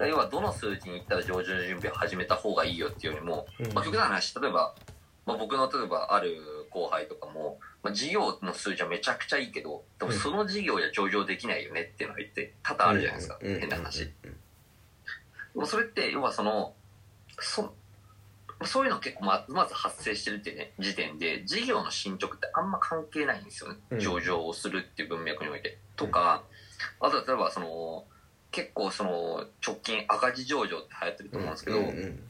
[0.00, 3.72] 要はどの数字に行ったら上場準備を始めた方がいいよっていうよりも、うん。
[3.72, 4.74] まあ、極端な話例えば、
[5.24, 6.36] まあ、僕の例えばある
[6.70, 13.58] 後輩とかも、まあ、事業の数字はめちゃくちゃいいけどでもその事業じゃ上場できないよねっていうのが言って多々あるじゃないですか、うん。
[13.60, 14.10] 変な話、
[15.54, 16.74] もそれって要はその
[17.40, 17.72] そ
[18.64, 24.00] そういうの結構ままず発生してるってね時点で事業の進捗ってあんま関係ないんですよね、うん。
[24.00, 25.78] 上場をするっていう文脈において。
[25.96, 26.42] とか
[27.00, 28.04] あとは例えばその
[28.50, 32.20] 結構その直近赤字上場って流行ってると思うんですけど、うんうん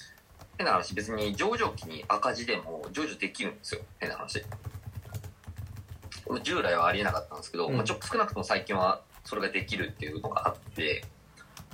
[0.59, 3.81] 変な話別に上場期に赤字でも上場できるんですよ。
[4.01, 4.45] 変な話。
[6.43, 7.77] 従来はありえなかったんですけど、うん。
[7.77, 11.05] まあ、ちょ少なくとも最近はそれができるっていうのがあって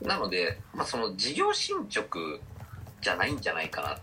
[0.02, 2.18] なので、まあ、その事業進捗
[3.00, 3.98] じゃないんじゃないかな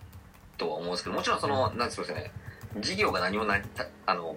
[0.62, 2.32] とは思うんですけどもちろんそのなんですかね
[2.80, 4.36] 事業が何もないたあの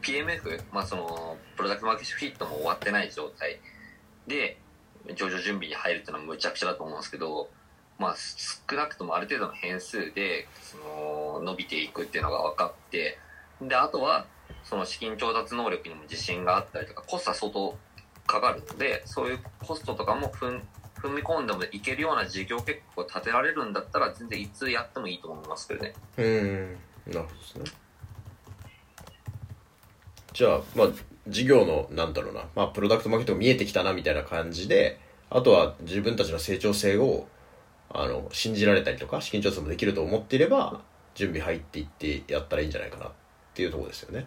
[0.00, 3.60] PMF、まあ、そのプロダクトマーケットフィットも終わってない状態
[4.26, 4.58] で
[5.14, 7.50] 上場準備に入るっていうのはむちゃくちゃだと思うんですけど、
[7.98, 13.18] まあ、少なくともある程度の変数でその伸びていくっていうのが分かって
[13.60, 14.26] であとは
[14.64, 17.76] その資金調達能力にも自信があったりとかコストは相当
[18.26, 20.62] かかるのでそういうコストとかも踏ん
[21.02, 25.94] 踏み込んでもいけるような事業計画を立てられるんだったら全然いつやってもいいと思いますけどね。
[26.16, 26.78] うん。
[27.06, 27.64] なるほどですね。
[30.32, 30.88] じゃあまあ
[31.26, 34.98] 事業のなんだろうな、まあ、プロダクトマーケットが見えてきたなみたいな感じで
[35.30, 37.26] あとは自分たちの成長性を
[37.90, 40.80] あの信じられたりとか資金調達もできると思っていれば
[41.14, 43.10] 準備入っていってやったらいいんじゃないかなっ
[43.54, 44.26] ていうところですよね。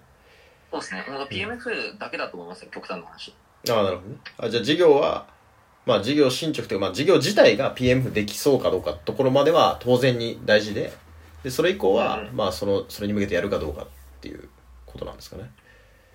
[0.71, 1.05] そうですね。
[1.29, 3.33] PMF だけだと思いますよ、極端な話。
[3.69, 4.15] ああなるほどね。
[4.37, 5.25] あじゃあ事業は
[5.91, 10.93] まあ事業進捗というか、まあ、事業自体が PMF できそうかどうかところまでは当然に大事で
[11.43, 13.87] でそれ以降は、うんまあそのそれに向けてやるかどうかっ
[14.21, 14.47] ていう
[14.85, 15.51] ことなんですかね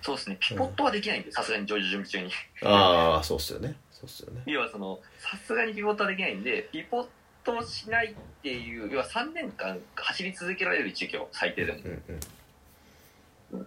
[0.01, 0.37] そうですね。
[0.39, 2.31] ピポットはできないんで、さすがに上場準備中に。
[2.63, 7.07] ああそうっすよねそうっすよね要はその、さすがにピポットはできないんで、ピポッ
[7.43, 11.79] トしないっていう、要は3年間走り続けられる事業、最低でも。
[11.79, 12.19] うんうん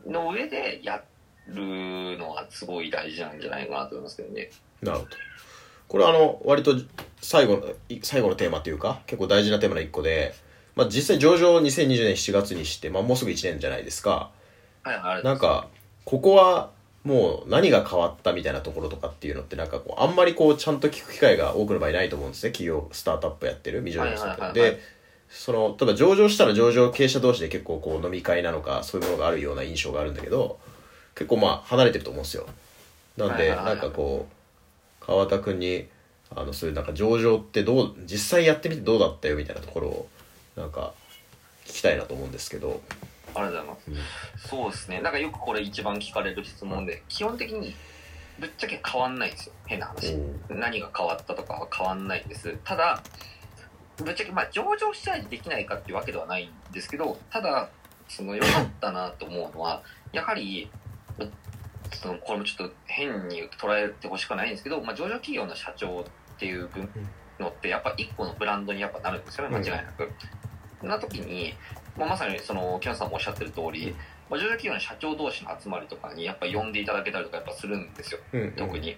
[0.06, 1.02] の上でや
[1.46, 4.50] るのはすごい大事なんじゃないかなと思いますけどね。
[4.82, 5.10] なるほど
[5.90, 6.76] これはあの割と
[7.20, 10.34] 最後のい最後のテーマというか結構大事なテーマの一個で、
[10.76, 14.30] まあ、実際上場を2020年7月にして、まあ、もうすぐ1年じゃないですか。
[14.84, 15.66] はい、あれなんか
[16.04, 16.70] ここは
[17.02, 22.52] もう何が変わったみたいなところとかっていうのってなんかこうあんまりこうちゃんと聞く機会が多くの場合ないと思うんですね。
[22.52, 24.80] 企業スタートアップやってる未上場のスタで
[25.28, 30.60] その例えば上場したら上場経営者同士で結構こう飲み会なのかそういうものがあるような印象があるんだけど
[31.16, 32.46] 結構まあ離れてると思うんですよ。
[33.16, 34.39] なんではいはいはいはないんかこう
[35.10, 35.88] 川田君に
[36.30, 40.08] あのそういうなんか上場ってどう実際やってみてどうだったよみたいなところを
[40.56, 40.94] なんか
[41.66, 42.80] 聞きたいなと思うんですけど
[43.34, 44.00] ありがとうございま
[44.38, 44.48] す。
[44.48, 45.00] そうですね。
[45.00, 47.74] なんかよくこれ一番聞かれる質問で、基本的に
[48.38, 49.52] ぶっちゃけ変わんないんですよ。
[49.66, 50.16] 変な話。
[50.48, 52.56] 何が変わったとかは変わんないんです。
[52.64, 53.02] ただ、
[53.98, 57.68] ぶっちゃけまあ上場したりできないかっていうわけではないんですけど、ただ、
[58.08, 59.82] その良かったなと思うのは、
[60.12, 60.68] やはり、
[61.92, 66.04] そのこれもちょっと変に捉えてほしくないんですけど、まあ、上場企業の社長っ
[66.40, 66.88] っていう分
[67.38, 70.10] のってやっぱ一個のブランドにやっぱなるんですよね間違いなく。
[70.82, 71.52] な時に、
[71.98, 73.94] まあ、まさにその木下さんもおっしゃってる通り、
[74.30, 78.52] まあ、上場企業の社長同士の集まりとかにやっぱ呼んでいただけたりとかやっぱするんですようん。
[78.52, 78.96] 特に。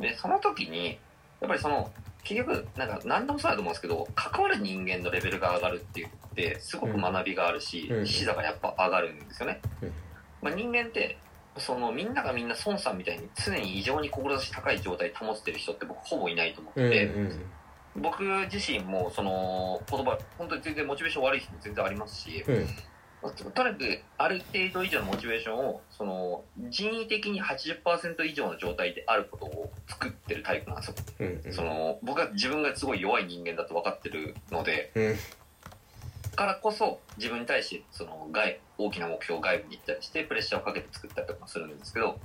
[0.00, 0.98] でその時に
[1.42, 1.92] やっぱりその
[2.24, 8.06] 結局なんか何でもそうだと思うんですけど関わる人間のレベルが上がるって言ってすごく学びがあるし、うん。
[8.06, 9.60] 視座がやっぱ上がるんですよね。
[9.82, 9.92] うん。
[10.40, 11.18] まあ、人間って
[11.58, 18.02] そのみんながみんな孫さんみたいに常に異常に志高い状態保ってる人って僕ほぼいないと思ってうんて、うん。
[18.02, 22.66] 僕自身もその言葉本当に全然モチベーション悪い日も全然ありますし、うん。
[23.22, 31.52] とにかくある程度以上のモチベーションをその人為的に80%以上の状態であることを作ってるタイプなんですよ、うんうん。
[31.52, 35.16] その僕は自分がすごい弱い人間だと分かってるのでうん
[36.34, 42.18] からこそ自分に対してその外大きな目標を外部に行ったりしてプレッシャーをかけて作ったりとかするんですけど、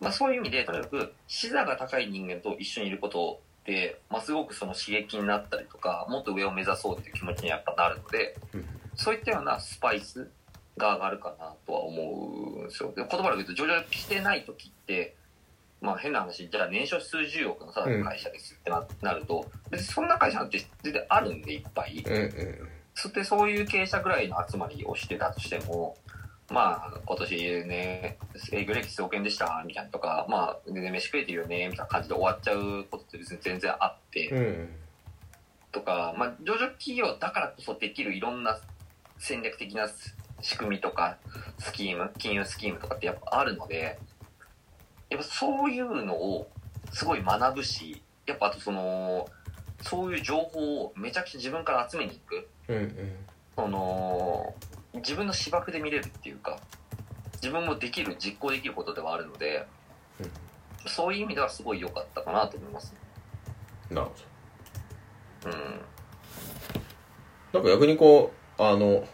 [0.00, 8.64] まあ、そういう意味でとにかく視座が高い人間と一緒にいることで、まあ、すごくその刺激になったりとかもっと上を目指そうっていう気持ちにやっぱなるのでうん
[8.96, 10.30] そういったようなスパイス
[10.76, 12.92] が上がるかなとは思うんですよ。
[12.94, 15.16] で言葉で言うと上場してない時って
[15.80, 22.02] まあ変な話じゃあ年商数十億のただの会社ですってな,、なると別にそんな会社なんて全然あるんでいっぱい。
[22.06, 25.96] うんうんそしてそういう経営者ぐらいの集まりをしてたとしても、
[26.50, 28.18] まあ、今年ね、
[28.52, 34.68] 営業歴数億円でした、みたいなとか、まあ、全然飯食えてるよね、みたいな感じで終わっちゃうことって別に全然あって、うん
[35.74, 38.58] とか、まあ、上場企業だからこそできるいろんな
[39.18, 39.88] 戦略的な
[40.40, 41.18] 仕組みとか、
[41.58, 43.98] スキーム、金融スキームとかってやっぱあるので、
[45.10, 46.48] やっぱそういうのを
[46.92, 49.28] すごい学ぶし、やっぱあとその、
[49.84, 52.48] そういう情報をめちゃくちゃ自分から集めに行く。
[52.68, 53.16] うんうん
[53.56, 54.52] その
[54.94, 56.58] 自分の芝生で見れるっていうか
[57.34, 59.64] 自分もできる実行できることではあるので、
[60.86, 62.92] そういう意味ではすごい良かったかなと思います
[63.90, 64.12] なるほ
[65.46, 65.52] うん。
[67.52, 69.04] どなんか逆にこうあの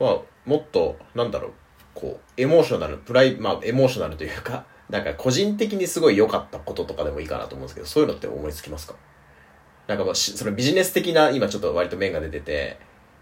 [0.00, 1.52] まあもっとなんだろう
[1.94, 8.94] こうエモーショナルプライまあエモーショナルというかなんか個人的にすごい良かったこととかでもいいかなと思うんですけどそういうのって思いつきますか？
[9.86, 12.78] なんかまあしそのビジネス的な今ちょっと割と面が出てて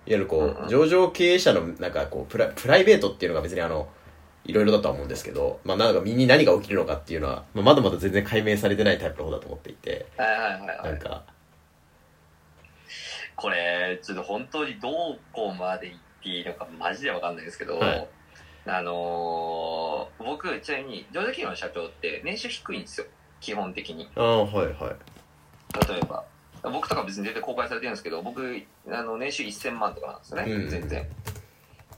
[0.06, 3.88] いわゆるこう上場経営者のなんかこうプラプライベートっていうのが別にあの
[4.44, 10.90] いろいろだとは思うんですけど、まあなんか身に何が起きるのかっていうのは、まあ、まだまだ全然解明されてないタイプの方だと思っていて、はいはいはいはい。
[10.90, 11.22] なんか、
[13.36, 18.08] これちょっと本当にどこまで言っていいのかマジで分かんないですけど、はい。
[18.66, 23.06] あのー僕ちなみに上場企業の社長って年収低いんですよ。
[23.40, 24.08] 基本的に。
[24.16, 24.74] ああ、はいはい。
[25.88, 26.24] 例えば
[26.70, 30.68] 僕とか別に全然公開されてるんですけど僕あの年収1000万とかなんですよね、うん。
[30.68, 31.06] 全然。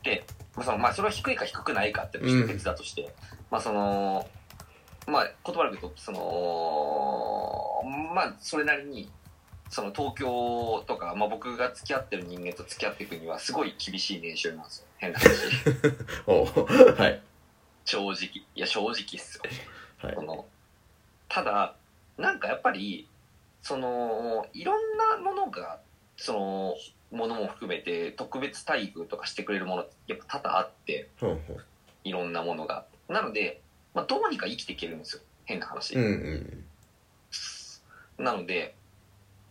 [0.03, 0.25] で、
[0.57, 3.15] まあそのまあ、それは低いか低くないかっていうのは別だとして、
[3.51, 4.27] まあその
[5.07, 7.83] まあ言葉で言うとその
[8.15, 9.11] まあそれなりに
[9.71, 14.87] その東京とか、まあ、僕が付き合ってる人間と付き合っていくにはすごい厳しい年収なんですよ。
[14.99, 15.35] 変な話。
[16.27, 17.21] おはい。
[17.85, 18.13] 正直。
[18.15, 19.43] いや正直っすよ。
[19.99, 20.15] はい。
[20.15, 20.23] そ。
[20.23, 20.47] の
[21.29, 21.75] ただ
[22.17, 23.09] なんかやっぱり
[23.65, 25.81] そのいろんなものが
[26.19, 26.75] その
[27.11, 31.41] ものも含めて特別待遇とかしてくれるものってやっぱ多々あってほん
[32.05, 32.85] いろんなものが。
[33.09, 33.63] なので、
[33.95, 35.23] まあ、どうにか生きていけるんですよ。
[35.47, 35.95] 変な話。
[35.95, 36.05] うん
[38.19, 38.25] うん。
[38.25, 38.75] なので、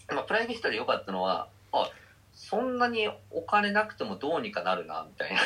[0.10, 1.90] まあ、プライベートで良かったのはあ
[2.36, 5.42] そんなにお金なくてもどうにかなるなみたいな。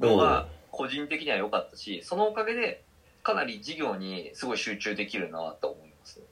[0.00, 2.82] のが個人的には良かったしそのおかげで
[3.22, 6.24] かなり事業にすごい集中できるなと思いますね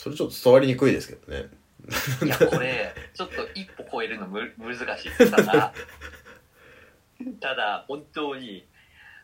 [0.00, 1.50] それちょっと伝わりにくいですけどね。
[2.24, 5.74] いやこれちょっと一歩超えるのむ難しいですただ
[7.40, 8.66] ただ本当に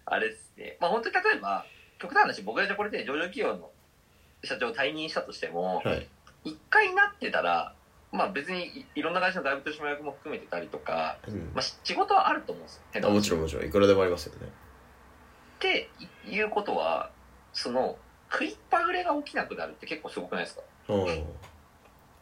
[0.05, 1.65] あれですねまあ本当に例えば
[1.99, 3.71] 極端な話僕がじゃあこれで上場企業の
[4.45, 6.07] 社長を退任したとしてもはい。
[6.45, 7.75] 一回なってたら
[8.13, 14.47] まあ別にいいろんな会社の外部取締役も含めてたりとか、うんまあ、仕事はあると思うんですよもちろんもちろん、いくらでもありますよね。
[14.47, 15.89] って
[16.27, 17.11] いうことは
[17.55, 17.99] その
[18.31, 20.63] 食いっぱぐれが起きなくなるって結構すごくないですか？
[20.89, 21.25] うん。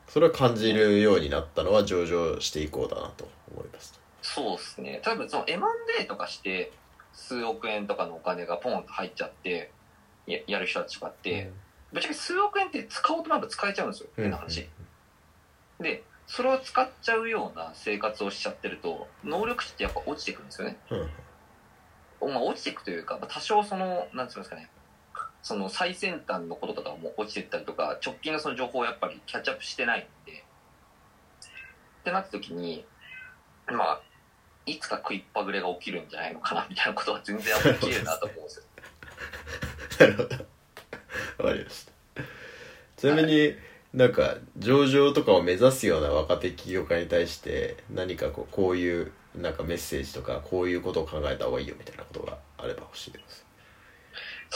[0.08, 3.98] それは感じるようになったのは上場していこうだなと思います。
[4.22, 5.00] そうですね。
[5.02, 6.72] 多分その M&A とかして
[7.12, 9.70] 数億円とかのお金がポンと入っちゃって
[10.26, 11.50] ややる人たちとかって、
[11.92, 14.68] ぶっちゃけ数億円って使おうと思えば使えちゃうんですようん、変な話、
[15.80, 20.78] でそれを使っちゃうような生活をしちゃってると能力値ってやっぱ落ちていくんですよね。
[20.90, 22.32] うん。
[22.32, 24.70] まあ、落ちていくというか、まあ多少その、なんていうんですかね、
[25.44, 32.86] その最先端のこととかも落ちてったりとか、直近のその情報をやっぱりキャッチアップしてないんで、ってなった時に、
[33.66, 34.00] まあ、
[34.64, 38.64] いつか食いっぱぐれが起きるんじゃないのかなみたいなことは全然起きるなと思うんですよ。
[40.00, 41.44] なるほど。
[41.44, 42.22] わかりました。
[42.96, 43.54] ちなみに
[43.92, 53.44] なんか上場とかを目指すような若手起業家に対して何かこうこういうなんかメッセージとかこういうことを考えた方がいいよみたいなことがあれば欲しいです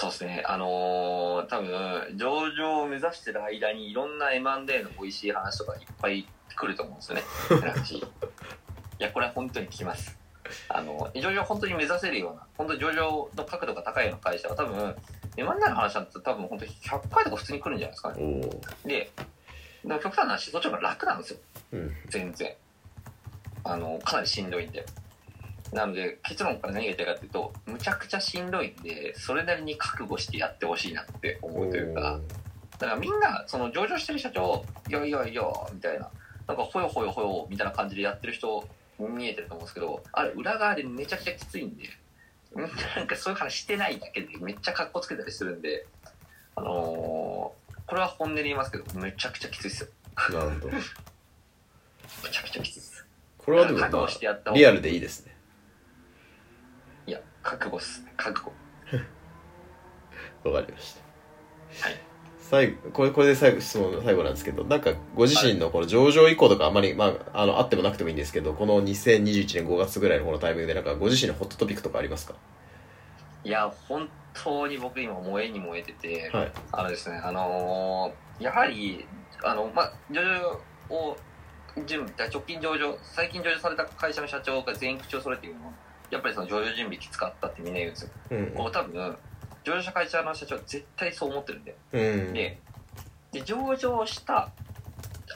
[0.01, 0.44] そうですね。
[0.46, 6.24] あのー多分、上場を目指してる間にいろんな M&A の美味しい話とかいっぱい
[6.55, 7.22] 来ると思うんですよね。
[7.68, 8.05] 話い
[9.01, 10.16] や、これは本当に来ます。
[10.68, 14.94] あの、上場を本当に目指せるような、本当に上場の角度が高いような会社は多分、
[15.36, 18.51] M&A の話なんて多分本当に100回とか普通に来るんじゃないですかね。
[18.84, 19.11] で、
[19.84, 21.40] でも極端な話、そっちの方が楽なんですよ。
[21.72, 22.55] うん全然。
[23.64, 24.86] あの、かなりしんどいんで。
[25.73, 32.21] なので、結論から何が言いたいかっていうと、むちゃくちゃしんどいんで、それなりに覚悟してやってほしいなって思うというか、
[32.79, 35.43] だからみんな、その上場してる社長、いやいやいや、
[35.73, 36.11] みたいな、
[36.47, 38.66] なんかほよほよほよ、みたいな感じでやってる人、
[38.99, 41.85] 見えてると思うんですけど、あれ、裏側でめちゃくちゃきついんで、
[42.55, 45.87] みんななんかそういう話してないだけで、めっちゃ格好つけたりするんで、
[46.57, 47.59] あのー
[47.89, 49.89] これは本音で言いますけど、めちゃくちゃきついですよ。
[50.31, 50.81] なるほど め
[52.31, 53.07] ちゃくちゃきついです。
[53.39, 55.35] これはでも、覚ま悟してやったあ、リアルでいいですね
[57.51, 58.12] 覚悟っすね。
[58.16, 58.53] 覚悟。
[60.51, 60.96] わかりまし
[61.80, 62.01] たはい。
[62.38, 72.34] 最後これこれで最後質問最後なんですけどなんかご自身のこの上場以降とかあまり、まあ、あのあってもなくてもいいんですけどこの2021年5月ぐらいのこのタイミングでなんかご自身のホットトピックとかありますか？
[73.44, 79.05] いや、本当に僕今燃えに燃えてて、はいあのですね、あのーやはり、
[79.42, 80.61] あの、まあ、上場
[80.94, 81.16] を、
[81.86, 85.72] 準備、直近上場、最近上場された会社の社長が全員口を揃えて言うのは、
[86.11, 88.11] やっぱりその上場準備きつかったってみんな言うんですよ。
[88.31, 89.17] うんこう多分、
[89.65, 91.77] 上場した会社の社長は絶対そう思ってるんで。
[91.93, 91.99] う
[92.31, 92.59] んで、
[93.33, 94.51] で上場した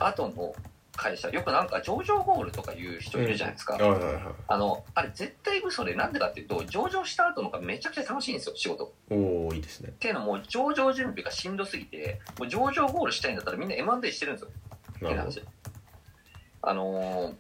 [0.01, 0.55] 後の
[0.97, 3.75] 会社、よくなんか上場ゴールとか言う人いるじゃないですか。
[3.75, 8.95] はいはいはいあの、あれ絶対嘘で、なんでかっていうと、上場した後の方がめちゃくちゃ楽しいんですよ、仕事。
[9.11, 14.49] おおいいですねっていうのも、上場準備がしんどすぎて、もう上場ゴールしたいんだったらみんな M&A してるんですよ。
[14.97, 15.43] って話。
[16.63, 17.35] あのー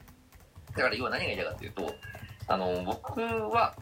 [0.74, 1.94] だから要は何が言いたいかっていうと、
[2.46, 3.74] あのー僕は、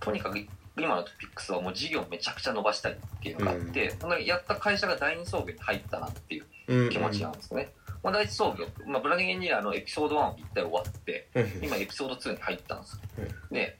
[0.00, 0.38] とにかく
[0.78, 7.72] 今のトピックスはもう事業めちゃくちゃ伸ばしたいっていうのがあって、本当にやった会社が第二創業に入ったなっていううん気持ちなんですね。
[8.02, 13.00] まあ、第一創業、まあ、ブランディングエンジニアのエピソード1を一体終わって、うん今エピソード2に入ったんです
[13.50, 13.54] う。
[13.54, 13.76] で、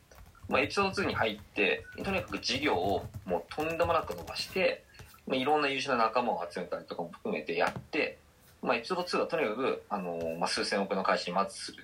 [0.48, 4.84] まあ、エピソード2に入って、とにかく事業をもうとんでもなく伸ばして、
[5.26, 8.18] まあ、いろんな優秀な仲間を集めたりとかも含めてやって、
[8.62, 11.82] まあ、エピソード2はとにかく、あのーまあ、数千億の会社にまずする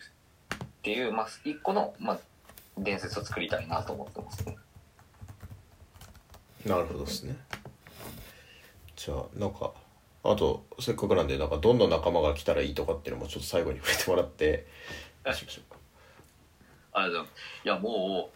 [0.86, 2.18] っていう、まあ、一個の、まあ、
[2.78, 4.56] 伝説を作りたいなと思ってますね。
[6.64, 7.36] なるほどですね
[8.96, 9.72] じゃあなんか
[10.24, 14.66] あとせっかくなんでなんかどんな仲間が来たらいいとかっていうのもちょっと最後に触れてもらって
[15.24, 15.78] どうしましょうか
[16.92, 17.64] ありがとうございます。
[17.64, 18.35] いや、もう、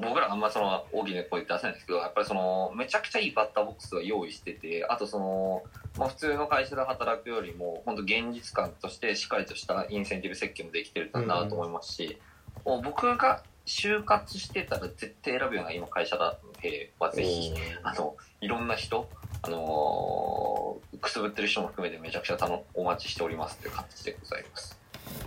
[0.00, 5.62] 僕らあんまその大きな声出せないんですけど、やっぱりその、めちゃくちゃいいバッターボックスは用意してて、あとその、
[5.98, 12.18] まあ普通の会社で働くよりも、本当現実感としてしっかりとしたインセンティブ設計もできてるんだなと思いますし、
[12.64, 19.08] もう僕が就活してたら絶対選ぶような今会社だので、まあぜひ、あの、いろんな人、
[19.42, 24.78] あのーくすぶってる人も含めてめちゃくちゃたのお待ちしておりますという感じでございます。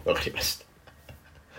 [0.05, 0.65] わかりました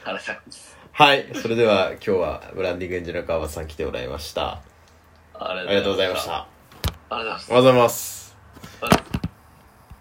[0.05, 0.78] ありがとうございます。
[0.99, 4.61] はいそれでは今日はブランディングエンジニアの川端さん来てもらいました。
[5.33, 6.49] あありがとうございました。
[7.09, 8.37] ありがとうございますおはようございます。
[8.83, 9.18] ありがとうございます